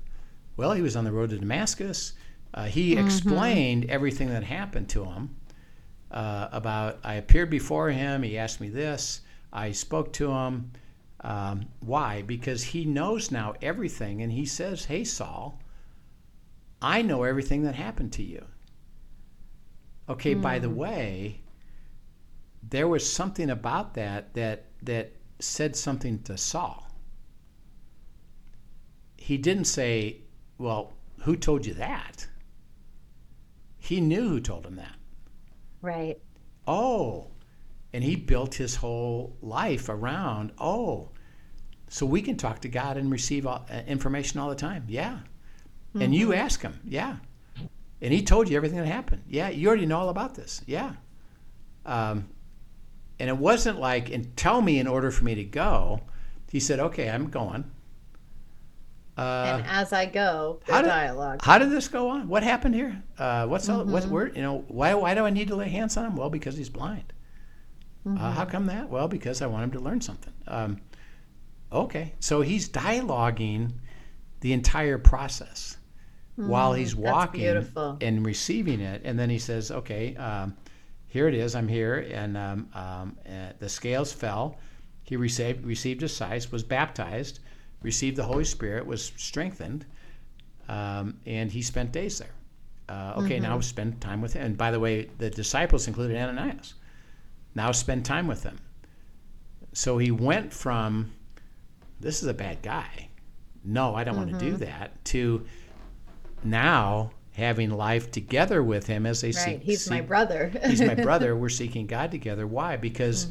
Well, 0.57 0.73
he 0.73 0.81
was 0.81 0.95
on 0.95 1.03
the 1.05 1.11
road 1.11 1.29
to 1.31 1.37
Damascus. 1.39 2.13
Uh, 2.53 2.65
he 2.65 2.95
Mm-hmm. 2.95 2.99
explained 2.99 3.85
everything 3.89 4.29
that 4.29 4.43
happened 4.43 4.89
to 4.89 5.05
him 5.05 5.35
uh, 6.11 6.49
about 6.51 6.99
I 7.03 7.15
appeared 7.15 7.49
before 7.49 7.89
him. 7.91 8.23
He 8.23 8.37
asked 8.37 8.59
me 8.61 8.69
this. 8.69 9.21
I 9.53 9.71
spoke 9.71 10.13
to 10.13 10.31
him. 10.31 10.71
Um, 11.21 11.67
why? 11.79 12.21
Because 12.21 12.63
he 12.63 12.85
knows 12.85 13.31
now 13.31 13.55
everything, 13.61 14.21
and 14.21 14.31
he 14.31 14.45
says, 14.45 14.85
"Hey, 14.85 15.03
Saul, 15.03 15.59
I 16.81 17.01
know 17.01 17.23
everything 17.23 17.63
that 17.63 17.75
happened 17.75 18.13
to 18.13 18.23
you." 18.23 18.45
Okay. 20.09 20.33
By 20.33 20.59
the 20.59 20.69
way, 20.69 21.41
there 22.63 22.87
was 22.87 23.11
something 23.11 23.49
about 23.49 23.93
that 23.95 24.33
that 24.33 24.65
that 24.83 25.13
said 25.39 25.75
something 25.75 26.21
to 26.23 26.37
Saul. 26.37 26.89
He 29.17 29.37
didn't 29.37 29.65
say, 29.65 30.21
"Well, 30.57 30.93
who 31.21 31.35
told 31.35 31.65
you 31.65 31.73
that?" 31.75 32.27
He 33.77 34.01
knew 34.01 34.29
who 34.29 34.39
told 34.39 34.65
him 34.65 34.75
that. 34.75 34.95
Right. 35.81 36.19
Oh, 36.67 37.31
and 37.93 38.03
he 38.03 38.15
built 38.15 38.55
his 38.55 38.75
whole 38.75 39.37
life 39.41 39.87
around, 39.87 40.51
oh, 40.57 41.09
so 41.87 42.05
we 42.05 42.21
can 42.21 42.35
talk 42.35 42.59
to 42.61 42.67
God 42.67 42.97
and 42.97 43.09
receive 43.09 43.47
all, 43.47 43.65
uh, 43.71 43.81
information 43.87 44.39
all 44.39 44.49
the 44.49 44.55
time. 44.55 44.83
Yeah. 44.87 45.19
And 45.99 46.13
you 46.13 46.33
ask 46.33 46.61
him. 46.61 46.79
Yeah. 46.83 47.17
And 48.01 48.13
he 48.13 48.21
told 48.21 48.49
you 48.49 48.57
everything 48.57 48.77
that 48.77 48.87
happened. 48.87 49.23
Yeah. 49.27 49.49
You 49.49 49.67
already 49.67 49.85
know 49.85 49.99
all 49.99 50.09
about 50.09 50.35
this. 50.35 50.61
Yeah. 50.65 50.93
Um, 51.85 52.29
and 53.19 53.29
it 53.29 53.37
wasn't 53.37 53.79
like, 53.79 54.11
and 54.11 54.35
tell 54.37 54.61
me 54.61 54.79
in 54.79 54.87
order 54.87 55.09
for 55.09 55.23
me 55.23 55.35
to 55.35 55.43
go. 55.43 56.01
He 56.51 56.59
said, 56.59 56.79
okay, 56.79 57.09
I'm 57.09 57.29
going. 57.29 57.69
Uh, 59.17 59.57
and 59.57 59.65
as 59.67 59.93
I 59.93 60.05
go, 60.05 60.59
the 60.65 60.73
how 60.73 60.81
did- 60.83 60.89
dialogue. 60.89 61.39
how 61.41 61.57
did 61.57 61.71
this 61.71 61.87
go 61.87 62.09
on? 62.09 62.27
What 62.27 62.43
happened 62.43 62.75
here? 62.75 63.01
Uh, 63.17 63.47
what's 63.47 63.67
all, 63.67 63.83
what's 63.83 64.05
where? 64.05 64.27
You 64.27 64.43
know, 64.43 64.63
why 64.67 64.93
why 64.93 65.15
do 65.15 65.25
I 65.25 65.31
need 65.31 65.47
to 65.47 65.55
lay 65.55 65.69
hands 65.69 65.97
on 65.97 66.05
him? 66.05 66.15
Well, 66.15 66.29
because 66.29 66.55
he's 66.55 66.69
blind. 66.69 67.13
Uh, 68.05 68.31
how 68.31 68.45
come 68.45 68.67
that? 68.67 68.89
Well, 68.89 69.07
because 69.07 69.41
I 69.41 69.47
want 69.47 69.65
him 69.65 69.71
to 69.71 69.79
learn 69.79 69.99
something. 70.01 70.33
Um, 70.47 70.79
okay, 71.73 72.13
so 72.19 72.41
he's 72.41 72.69
dialoguing 72.69 73.73
the 74.41 74.53
entire 74.53 74.97
process 74.99 75.77
while 76.37 76.73
he's 76.73 76.93
Mm, 76.93 76.99
walking 76.99 77.41
and 78.01 78.25
receiving 78.25 78.79
it, 78.79 79.01
and 79.03 79.17
then 79.19 79.29
he 79.29 79.39
says, 79.39 79.71
"Okay, 79.71 80.15
um, 80.15 80.55
here 81.07 81.27
it 81.27 81.33
is. 81.33 81.55
I'm 81.55 81.67
here." 81.67 82.07
And 82.11 82.37
um, 82.37 82.69
um, 82.73 83.17
uh, 83.27 83.53
the 83.59 83.67
scales 83.69 84.13
fell. 84.13 84.57
He 85.03 85.15
received 85.17 85.65
received 85.65 86.01
his 86.01 86.15
sight, 86.15 86.51
was 86.51 86.63
baptized, 86.63 87.39
received 87.81 88.17
the 88.17 88.23
Holy 88.23 88.43
Spirit, 88.45 88.85
was 88.85 89.11
strengthened, 89.17 89.85
um, 90.69 91.19
and 91.25 91.51
he 91.51 91.61
spent 91.61 91.91
days 91.91 92.19
there. 92.19 92.33
Uh, 92.89 93.13
okay, 93.17 93.39
now 93.39 93.59
spend 93.59 93.99
time 93.99 94.21
with 94.21 94.33
him. 94.33 94.45
And 94.45 94.57
by 94.57 94.71
the 94.71 94.79
way, 94.79 95.09
the 95.17 95.29
disciples 95.29 95.87
included 95.87 96.15
Ananias. 96.15 96.75
Now 97.55 97.71
spend 97.73 98.05
time 98.05 98.27
with 98.27 98.43
them. 98.43 98.59
So 99.73 99.97
he 99.97 100.09
went 100.11 100.53
from, 100.53 101.11
this 101.99 102.21
is 102.21 102.29
a 102.29 102.33
bad 102.33 102.61
guy. 102.61 103.09
No, 103.63 103.93
I 103.93 104.05
don't 104.05 104.15
want 104.15 104.29
to 104.29 104.37
do 104.37 104.55
that, 104.57 105.03
to 105.05 105.45
now 106.43 107.11
having 107.33 107.69
life 107.69 108.11
together 108.11 108.63
with 108.63 108.87
him 108.87 109.05
as 109.05 109.21
they 109.21 109.27
right. 109.27 109.35
seek. 109.35 109.61
He's 109.61 109.89
my 109.89 110.01
brother. 110.01 110.51
He's 110.65 110.81
my 110.81 110.95
brother. 111.09 111.35
We're 111.35 111.49
seeking 111.49 111.85
God 111.85 112.11
together. 112.11 112.47
Why? 112.47 112.77
Because 112.77 113.27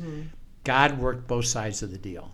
God 0.64 0.98
worked 0.98 1.26
both 1.26 1.46
sides 1.46 1.82
of 1.82 1.90
the 1.90 1.98
deal. 1.98 2.30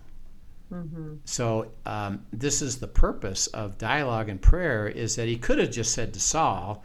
So 1.25 1.71
um, 1.85 2.25
this 2.31 2.61
is 2.61 2.79
the 2.79 2.87
purpose 2.87 3.47
of 3.47 3.77
dialogue 3.77 4.29
and 4.29 4.41
prayer: 4.41 4.87
is 4.87 5.15
that 5.15 5.27
he 5.27 5.37
could 5.37 5.59
have 5.59 5.71
just 5.71 5.93
said 5.93 6.13
to 6.13 6.19
Saul, 6.19 6.83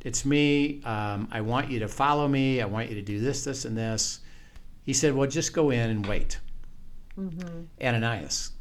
"It's 0.00 0.24
me. 0.24 0.82
Um, 0.84 1.28
I 1.30 1.40
want 1.40 1.70
you 1.70 1.78
to 1.80 1.88
follow 1.88 2.26
me. 2.26 2.60
I 2.60 2.66
want 2.66 2.88
you 2.88 2.96
to 2.96 3.02
do 3.02 3.20
this, 3.20 3.44
this, 3.44 3.64
and 3.64 3.76
this." 3.76 4.20
He 4.82 4.92
said, 4.92 5.14
"Well, 5.14 5.28
just 5.28 5.52
go 5.52 5.70
in 5.70 5.90
and 5.90 6.06
wait." 6.06 6.40
Ananias, 7.80 8.52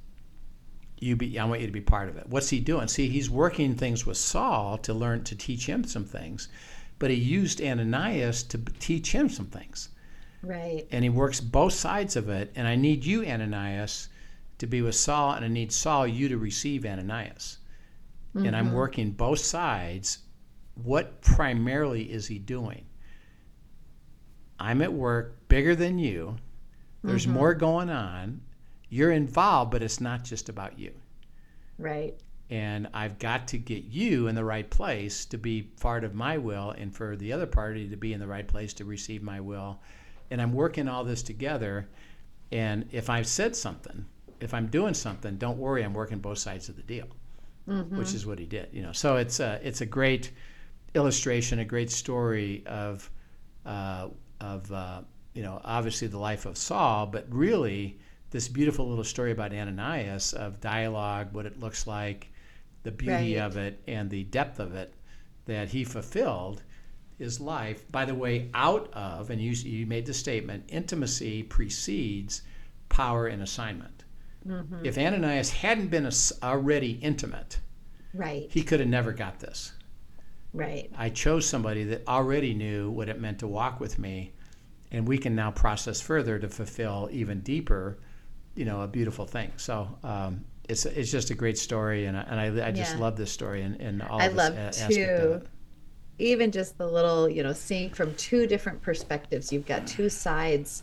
you 1.00 1.16
be. 1.16 1.38
I 1.38 1.46
want 1.46 1.62
you 1.62 1.68
to 1.68 1.74
be 1.74 1.82
part 1.82 2.10
of 2.10 2.18
it. 2.18 2.28
What's 2.28 2.50
he 2.50 2.60
doing? 2.60 2.88
See, 2.88 3.10
he's 3.10 3.30
working 3.30 3.76
things 3.76 4.06
with 4.06 4.18
Saul 4.18 4.78
to 4.80 4.94
learn 4.94 5.24
to 5.26 5.36
teach 5.36 5.66
him 5.66 5.84
some 5.84 6.06
things, 6.06 6.50
but 7.00 7.12
he 7.12 7.18
used 7.18 7.62
Ananias 7.62 8.44
to 8.44 8.58
teach 8.58 9.12
him 9.12 9.30
some 9.30 9.48
things 9.48 9.90
right. 10.42 10.88
and 10.92 11.04
he 11.04 11.10
works 11.10 11.40
both 11.42 11.74
sides 11.74 12.16
of 12.16 12.30
it. 12.30 12.52
And 12.56 12.68
I 12.68 12.76
need 12.76 13.06
you, 13.06 13.26
Ananias, 13.26 14.10
to 14.60 14.68
be 14.68 14.82
with 14.82 14.96
Saul, 14.96 15.34
and 15.34 15.46
I 15.46 15.48
need 15.48 15.72
Saul, 15.72 16.08
you 16.08 16.30
to 16.30 16.38
receive 16.38 16.86
Ananias. 16.86 17.60
And 18.36 18.56
I'm 18.56 18.68
mm-hmm. 18.68 18.76
working 18.76 19.12
both 19.12 19.40
sides. 19.40 20.20
What 20.76 21.22
primarily 21.22 22.04
is 22.04 22.28
he 22.28 22.38
doing? 22.38 22.86
I'm 24.60 24.84
at 24.84 24.94
work 24.94 25.48
bigger 25.48 25.76
than 25.76 25.98
you. 25.98 26.38
There's 27.04 27.24
mm-hmm. 27.24 27.34
more 27.34 27.54
going 27.56 27.90
on. 27.90 28.42
You're 28.90 29.12
involved, 29.12 29.72
but 29.72 29.84
it's 29.84 30.00
not 30.00 30.24
just 30.24 30.50
about 30.50 30.80
you. 30.80 30.94
Right. 31.78 32.16
And 32.50 32.88
I've 32.94 33.20
got 33.20 33.50
to 33.50 33.58
get 33.58 33.84
you 33.84 34.28
in 34.28 34.36
the 34.36 34.46
right 34.46 34.70
place 34.70 35.26
to 35.26 35.38
be 35.38 35.64
part 35.64 36.04
of 36.04 36.16
my 36.16 36.38
will, 36.38 36.72
and 36.72 36.96
for 36.96 37.16
the 37.16 37.34
other 37.34 37.46
party 37.46 37.90
to 37.90 37.98
be 37.98 38.14
in 38.14 38.20
the 38.20 38.28
right 38.28 38.48
place 38.48 38.74
to 38.76 38.86
receive 38.86 39.22
my 39.22 39.42
will. 39.42 39.80
And 40.32 40.42
I'm 40.42 40.54
working 40.54 40.88
all 40.88 41.04
this 41.04 41.22
together. 41.22 41.90
And 42.52 42.86
if 42.92 43.10
I've 43.10 43.28
said 43.28 43.56
something, 43.56 44.06
if 44.40 44.54
I'm 44.54 44.68
doing 44.68 44.94
something, 44.94 45.36
don't 45.36 45.58
worry, 45.58 45.84
I'm 45.84 45.94
working 45.94 46.20
both 46.20 46.38
sides 46.38 46.70
of 46.70 46.78
the 46.78 46.84
deal, 46.84 47.08
which 47.98 48.14
is 48.14 48.26
what 48.26 48.40
he 48.40 48.46
did. 48.46 48.70
You 48.72 48.84
know, 48.84 48.94
so 48.94 49.18
it's 49.18 49.40
a 49.42 49.60
it's 49.62 49.82
a 49.82 49.86
great 49.86 50.32
illustration, 50.96 51.60
a 51.60 51.66
great 51.66 51.92
story 51.92 52.64
of 52.66 53.10
uh, 53.66 54.08
of 54.40 54.72
uh, 54.72 55.02
you 55.34 55.44
know 55.44 55.60
obviously 55.66 56.08
the 56.08 56.20
life 56.20 56.46
of 56.46 56.58
Saul, 56.58 57.08
but 57.08 57.26
really 57.30 58.00
this 58.32 58.48
beautiful 58.48 58.88
little 58.88 59.04
story 59.04 59.32
about 59.32 59.54
Ananias 59.54 60.34
of 60.34 60.60
dialogue, 60.60 61.34
what 61.34 61.46
it 61.46 61.60
looks 61.60 61.88
like, 61.88 62.30
the 62.84 62.92
beauty 62.92 63.36
Right. 63.36 63.46
of 63.46 63.58
it, 63.58 63.82
and 63.88 64.10
the 64.10 64.24
depth 64.26 64.60
of 64.60 64.76
it 64.76 64.94
that 65.46 65.70
he 65.70 65.84
fulfilled 65.84 66.64
his 67.18 67.40
life. 67.40 67.90
By 67.92 68.06
the 68.06 68.16
way, 68.16 68.50
out 68.54 68.94
of 68.94 69.30
and 69.30 69.42
you 69.42 69.52
you 69.52 69.86
made 69.86 70.06
the 70.06 70.14
statement, 70.14 70.66
intimacy 70.68 71.44
precedes 71.44 72.42
power 72.90 73.28
and 73.28 73.42
assignment. 73.42 74.04
Mm-hmm. 74.48 74.86
If 74.86 74.98
Ananias 74.98 75.50
hadn't 75.50 75.88
been 75.88 76.10
already 76.44 76.92
intimate, 77.02 77.60
Right. 78.14 78.48
he 78.50 78.64
could 78.64 78.80
have 78.80 78.90
never 78.90 79.12
got 79.14 79.40
this. 79.40 79.74
Right. 80.54 80.90
I 80.96 81.10
chose 81.10 81.46
somebody 81.46 81.84
that 81.86 82.08
already 82.08 82.54
knew 82.54 82.90
what 82.90 83.10
it 83.10 83.20
meant 83.20 83.40
to 83.40 83.48
walk 83.48 83.80
with 83.80 84.00
me, 84.00 84.34
and 84.92 85.08
we 85.08 85.18
can 85.18 85.36
now 85.36 85.52
process 85.52 86.00
further 86.00 86.40
to 86.40 86.48
fulfill 86.48 87.10
even 87.12 87.42
deeper, 87.42 87.98
you 88.58 88.66
know, 88.66 88.82
a 88.82 88.88
beautiful 88.88 89.26
thing. 89.26 89.52
So 89.58 89.88
um, 90.04 90.44
it's 90.68 90.86
it's 90.86 91.12
just 91.12 91.30
a 91.30 91.36
great 91.36 91.58
story, 91.58 92.06
and 92.06 92.18
I, 92.18 92.22
and 92.22 92.40
I, 92.62 92.68
I 92.68 92.72
just 92.72 92.96
Yeah. 92.96 93.00
love 93.02 93.16
this 93.16 93.32
story 93.32 93.62
and, 93.62 93.80
and 93.80 94.02
all 94.02 94.22
I 94.22 94.28
love 94.28 94.54
a- 94.58 94.72
too. 94.72 95.42
it. 95.42 95.48
Even 96.20 96.52
just 96.52 96.78
the 96.80 96.88
little, 96.88 97.30
you 97.30 97.44
know, 97.44 97.54
seeing 97.54 97.92
from 97.92 98.14
two 98.16 98.48
different 98.48 98.82
perspectives. 98.82 99.54
You've 99.54 99.68
got 99.68 99.86
two 99.86 100.10
sides 100.10 100.82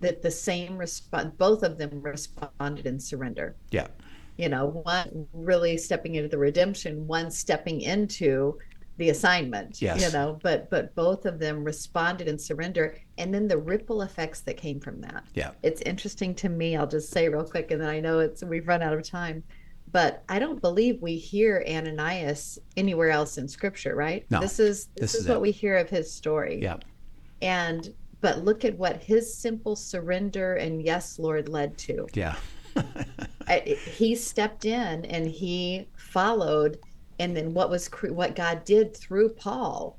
that 0.00 0.22
the 0.22 0.30
same 0.30 0.78
respond. 0.78 1.36
Both 1.38 1.64
of 1.64 1.76
them 1.76 2.00
responded 2.00 2.86
in 2.86 3.00
surrender. 3.00 3.56
Yeah, 3.72 3.88
you 4.36 4.48
know 4.48 4.66
one 4.84 5.26
really 5.32 5.76
stepping 5.76 6.14
into 6.14 6.28
the 6.28 6.38
redemption 6.38 7.06
one 7.06 7.30
stepping 7.30 7.80
into 7.80 8.58
the 8.98 9.08
assignment 9.10 9.80
Yes. 9.80 10.00
you 10.04 10.12
know 10.12 10.38
but 10.42 10.68
but 10.70 10.94
both 10.94 11.24
of 11.24 11.38
them 11.38 11.64
responded 11.64 12.28
in 12.28 12.38
surrender 12.38 12.94
and 13.18 13.32
then 13.32 13.48
the 13.48 13.58
ripple 13.58 14.02
effects 14.02 14.40
that 14.42 14.56
came 14.56 14.80
from 14.80 15.00
that. 15.00 15.24
Yeah, 15.34 15.52
it's 15.62 15.80
interesting 15.82 16.34
to 16.36 16.48
me 16.48 16.76
i'll 16.76 16.86
just 16.86 17.10
say 17.10 17.28
real 17.28 17.44
quick 17.44 17.70
and 17.70 17.80
then 17.80 17.88
i 17.88 18.00
know 18.00 18.18
it's 18.20 18.42
we've 18.44 18.68
run 18.68 18.82
out 18.82 18.92
of 18.92 19.02
time 19.02 19.42
but 19.92 20.22
i 20.28 20.38
don't 20.38 20.60
believe 20.60 21.00
we 21.00 21.16
hear 21.16 21.64
ananias 21.68 22.58
anywhere 22.76 23.10
else 23.10 23.38
in 23.38 23.48
scripture 23.48 23.94
right? 23.94 24.24
No, 24.30 24.40
this 24.40 24.58
is 24.60 24.86
this, 24.96 25.12
this 25.12 25.14
is, 25.14 25.20
is 25.22 25.28
what 25.28 25.40
we 25.40 25.50
hear 25.50 25.76
of 25.76 25.88
his 25.88 26.12
story. 26.12 26.60
Yeah, 26.62 26.76
and 27.42 27.92
but 28.20 28.44
look 28.44 28.64
at 28.64 28.76
what 28.76 29.02
his 29.02 29.36
simple 29.36 29.76
surrender 29.76 30.54
and 30.54 30.82
yes, 30.82 31.18
Lord, 31.18 31.48
led 31.48 31.76
to. 31.78 32.06
Yeah. 32.14 32.36
I, 33.48 33.60
he 33.60 34.14
stepped 34.14 34.64
in 34.64 35.04
and 35.04 35.26
he 35.26 35.88
followed, 35.96 36.78
and 37.18 37.36
then 37.36 37.54
what 37.54 37.70
was 37.70 37.86
what 38.08 38.36
God 38.36 38.64
did 38.64 38.96
through 38.96 39.30
Paul 39.30 39.98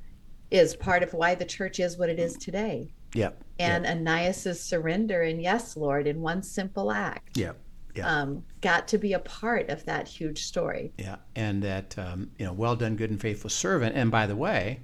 is 0.52 0.76
part 0.76 1.04
of 1.04 1.14
why 1.14 1.36
the 1.36 1.46
church 1.46 1.80
is 1.80 1.98
what 1.98 2.10
it 2.10 2.20
is 2.20 2.34
today. 2.36 2.92
Yep. 3.13 3.43
And 3.60 3.86
yep. 3.86 3.96
Ananias's 3.96 4.62
surrender 4.62 5.22
and 5.22 5.41
yes, 5.41 5.78
Lord, 5.78 6.08
in 6.08 6.22
one 6.22 6.43
simple 6.43 6.91
act. 6.91 7.38
Yep. 7.38 7.58
Yeah. 7.96 8.08
Um, 8.08 8.43
got 8.62 8.88
to 8.89 9.00
be 9.00 9.13
a 9.13 9.20
part 9.20 9.70
of 9.70 9.84
that 9.86 10.08
huge 10.08 10.43
story. 10.43 10.93
Yeah, 11.00 11.15
and 11.36 11.63
that 11.63 11.98
um, 11.98 12.30
you 12.38 12.46
know, 12.46 12.54
well 12.54 12.76
done, 12.76 12.96
good 12.96 13.10
and 13.10 13.20
faithful 13.20 13.50
servant. 13.50 13.96
And 13.96 14.12
by 14.12 14.28
the 14.28 14.36
way, 14.36 14.82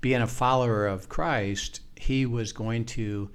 being 0.00 0.22
a 0.22 0.28
follower 0.28 0.86
of 0.86 1.08
Christ, 1.08 1.80
he 1.96 2.24
was 2.24 2.52
going 2.52 2.84
to 2.84 3.30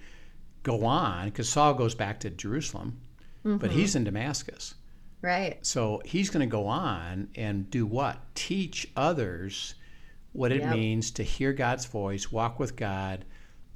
go 0.64 0.86
on 0.86 1.26
because 1.26 1.50
Saul 1.50 1.74
goes 1.74 1.94
back 1.94 2.22
to 2.22 2.30
Jerusalem, 2.30 3.02
mm-hmm. 3.46 3.58
but 3.58 3.72
he's 3.72 3.96
in 3.96 4.06
Damascus. 4.06 4.76
Right. 5.22 5.58
So 5.66 6.02
he's 6.06 6.30
going 6.30 6.48
to 6.48 6.52
go 6.52 6.68
on 6.68 7.30
and 7.36 7.70
do 7.70 7.86
what? 7.86 8.18
Teach 8.34 8.88
others 8.96 9.76
what 10.34 10.52
it 10.52 10.62
yep. 10.62 10.74
means 10.74 11.12
to 11.12 11.24
hear 11.24 11.54
God's 11.54 11.86
voice, 11.86 12.32
walk 12.32 12.60
with 12.60 12.76
God, 12.76 13.26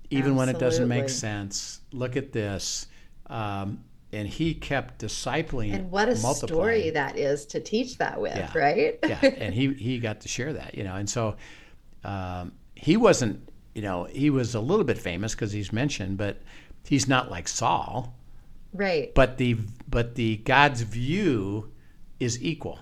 even 0.10 0.32
Absolutely. 0.32 0.38
when 0.38 0.50
it 0.50 0.60
doesn't 0.60 0.88
make 0.88 1.10
sense. 1.10 1.82
Look 1.92 2.16
at 2.18 2.32
this. 2.32 2.88
Um, 3.28 3.84
and 4.16 4.28
he 4.28 4.54
kept 4.54 5.02
discipling 5.02 5.74
and 5.74 5.92
what 5.92 6.08
a 6.08 6.16
story 6.16 6.90
that 6.92 7.18
is 7.18 7.46
to 7.46 7.60
teach 7.60 7.98
that 7.98 8.20
with 8.20 8.36
yeah. 8.36 8.58
right 8.58 9.00
yeah 9.04 9.20
and 9.38 9.54
he 9.54 9.74
he 9.74 10.00
got 10.00 10.22
to 10.22 10.28
share 10.28 10.54
that 10.54 10.76
you 10.76 10.84
know 10.84 10.96
and 10.96 11.10
so 11.10 11.36
um, 12.04 12.54
he 12.76 12.96
wasn't 12.96 13.50
you 13.74 13.82
know 13.82 14.06
he 14.06 14.30
was 14.30 14.56
a 14.56 14.60
little 14.60 14.86
bit 14.86 14.98
famous 14.98 15.34
because 15.34 15.52
he's 15.52 15.74
mentioned 15.74 16.18
but 16.18 16.42
he's 16.88 17.08
not 17.08 17.30
like 17.30 17.48
saul 17.48 18.16
right 18.74 19.14
but 19.16 19.38
the 19.38 19.58
but 19.90 20.16
the 20.16 20.38
god's 20.38 20.82
view 20.82 21.72
is 22.20 22.42
equal 22.42 22.80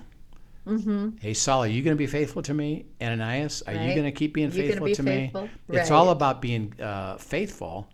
mm-hmm. 0.65 1.09
hey 1.19 1.33
saul 1.33 1.63
are 1.63 1.67
you 1.67 1.81
going 1.81 1.95
to 1.95 1.99
be 1.99 2.07
faithful 2.07 2.41
to 2.41 2.53
me 2.53 2.85
ananias 3.01 3.61
are 3.67 3.73
right. 3.73 3.87
you 3.87 3.93
going 3.93 4.05
to 4.05 4.11
keep 4.11 4.33
being 4.33 4.51
faithful 4.51 4.85
be 4.85 4.93
to 4.93 5.03
faithful? 5.03 5.43
me 5.43 5.51
right. 5.67 5.79
it's 5.79 5.91
all 5.91 6.09
about 6.09 6.41
being 6.41 6.73
uh, 6.81 7.17
faithful 7.17 7.87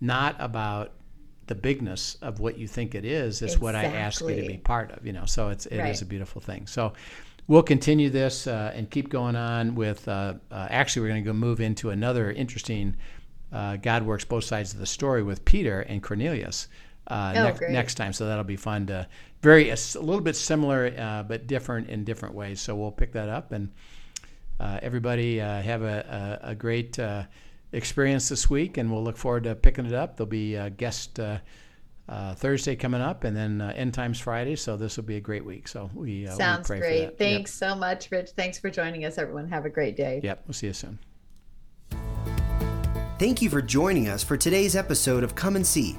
not 0.00 0.36
about 0.38 0.92
the 1.48 1.54
bigness 1.54 2.16
of 2.22 2.38
what 2.40 2.56
you 2.58 2.68
think 2.68 2.94
it 2.94 3.04
is 3.04 3.42
It's 3.42 3.54
exactly. 3.54 3.64
what 3.64 3.74
I 3.74 3.84
ask 3.84 4.20
you 4.20 4.36
to 4.36 4.46
be 4.46 4.58
part 4.58 4.92
of. 4.92 5.04
You 5.04 5.12
know, 5.12 5.24
so 5.24 5.48
it's 5.48 5.66
it 5.66 5.78
right. 5.78 5.90
is 5.90 6.02
a 6.02 6.06
beautiful 6.06 6.40
thing. 6.40 6.66
So 6.66 6.92
we'll 7.48 7.62
continue 7.62 8.10
this 8.10 8.46
uh, 8.46 8.72
and 8.74 8.88
keep 8.88 9.08
going 9.08 9.34
on 9.34 9.74
with. 9.74 10.06
Uh, 10.06 10.34
uh, 10.50 10.68
actually, 10.70 11.02
we're 11.02 11.08
going 11.08 11.24
to 11.24 11.28
go 11.28 11.34
move 11.34 11.60
into 11.60 11.90
another 11.90 12.30
interesting. 12.30 12.94
Uh, 13.50 13.76
God 13.76 14.04
works 14.04 14.24
both 14.24 14.44
sides 14.44 14.74
of 14.74 14.78
the 14.78 14.86
story 14.86 15.22
with 15.22 15.44
Peter 15.44 15.80
and 15.80 16.02
Cornelius 16.02 16.68
uh, 17.08 17.32
oh, 17.36 17.42
next, 17.42 17.60
next 17.62 17.94
time. 17.96 18.12
So 18.12 18.26
that'll 18.26 18.44
be 18.44 18.56
fun 18.56 18.86
to 18.86 19.08
very 19.42 19.70
a, 19.70 19.74
a 19.96 20.00
little 20.00 20.20
bit 20.20 20.36
similar 20.36 20.94
uh, 20.96 21.22
but 21.24 21.46
different 21.46 21.88
in 21.88 22.04
different 22.04 22.34
ways. 22.34 22.60
So 22.60 22.76
we'll 22.76 22.92
pick 22.92 23.12
that 23.12 23.28
up 23.28 23.52
and 23.52 23.70
everybody 24.60 25.38
have 25.38 25.82
a, 25.82 26.38
a, 26.42 26.50
a 26.50 26.54
great 26.54 26.98
experience 27.72 28.28
this 28.28 28.48
week, 28.48 28.76
and 28.76 28.90
we'll 28.90 29.04
look 29.04 29.16
forward 29.16 29.44
to 29.44 29.54
picking 29.54 29.86
it 29.86 29.92
up. 29.92 30.16
There'll 30.16 30.28
be 30.28 30.54
a 30.54 30.70
guest 30.70 31.20
uh, 31.20 31.38
uh, 32.08 32.34
Thursday 32.34 32.76
coming 32.76 33.00
up, 33.00 33.24
and 33.24 33.36
then 33.36 33.60
uh, 33.60 33.72
End 33.76 33.94
Times 33.94 34.18
Friday. 34.18 34.56
So 34.56 34.76
this 34.76 34.96
will 34.96 35.04
be 35.04 35.16
a 35.16 35.20
great 35.20 35.44
week. 35.44 35.68
So 35.68 35.90
we 35.94 36.26
uh, 36.26 36.34
sounds 36.34 36.68
we 36.68 36.78
great. 36.78 37.18
Thanks 37.18 37.60
yep. 37.60 37.70
so 37.70 37.76
much, 37.76 38.10
Rich. 38.10 38.30
Thanks 38.30 38.58
for 38.58 38.70
joining 38.70 39.04
us, 39.04 39.18
everyone. 39.18 39.48
Have 39.48 39.64
a 39.64 39.70
great 39.70 39.96
day. 39.96 40.20
Yep. 40.22 40.44
We'll 40.46 40.54
see 40.54 40.68
you 40.68 40.72
soon. 40.72 40.98
Thank 43.18 43.42
you 43.42 43.50
for 43.50 43.60
joining 43.60 44.08
us 44.08 44.22
for 44.22 44.36
today's 44.36 44.76
episode 44.76 45.24
of 45.24 45.34
Come 45.34 45.56
and 45.56 45.66
See, 45.66 45.98